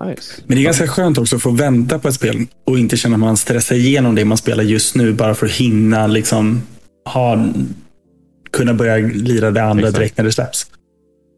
[0.00, 0.42] Nice.
[0.46, 3.14] Men det är ganska skönt också att få vänta på ett spel och inte känna
[3.14, 6.62] att man stressar igenom det man spelar just nu bara för att hinna liksom
[7.04, 7.48] ha,
[8.50, 9.98] kunna börja lira det andra Exakt.
[9.98, 10.66] direkt när det släpps.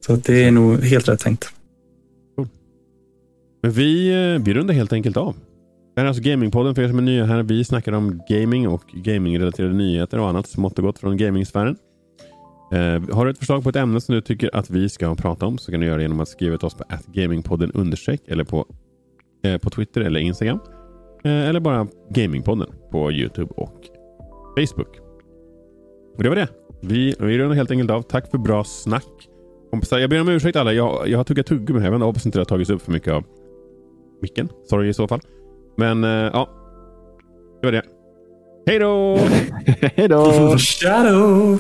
[0.07, 1.49] Så det är nog helt rätt tänkt.
[3.63, 5.35] Men vi, eh, vi rundar helt enkelt av.
[5.95, 7.43] Det här är alltså Gamingpodden för er som är nya här.
[7.43, 11.77] Vi snackar om gaming och gamingrelaterade nyheter och annat smått och gott från gamingsfären.
[12.73, 15.47] Eh, har du ett förslag på ett ämne som du tycker att vi ska prata
[15.47, 18.45] om så kan du göra det genom att skriva till oss på gamingpodden understreck eller
[18.45, 18.67] på,
[19.45, 20.59] eh, på Twitter eller Instagram.
[21.25, 23.81] Eh, eller bara Gamingpodden på Youtube och
[24.57, 24.99] Facebook.
[26.17, 26.49] Och det var det.
[26.81, 28.03] Vi, vi rundar helt enkelt av.
[28.03, 29.29] Tack för bra snack.
[29.71, 30.73] Kompisar, jag ber om ursäkt alla.
[30.73, 31.93] Jag, jag har tuggat tuggummi här.
[31.93, 33.25] Jag hoppas inte det har tagits upp för mycket av
[34.23, 34.49] micken.
[34.71, 35.21] Sorry i så fall.
[35.77, 36.49] Men eh, ja,
[37.61, 37.83] det var det.
[38.67, 39.17] Hej då!
[39.97, 40.57] Hej då!
[40.59, 41.59] Shadow!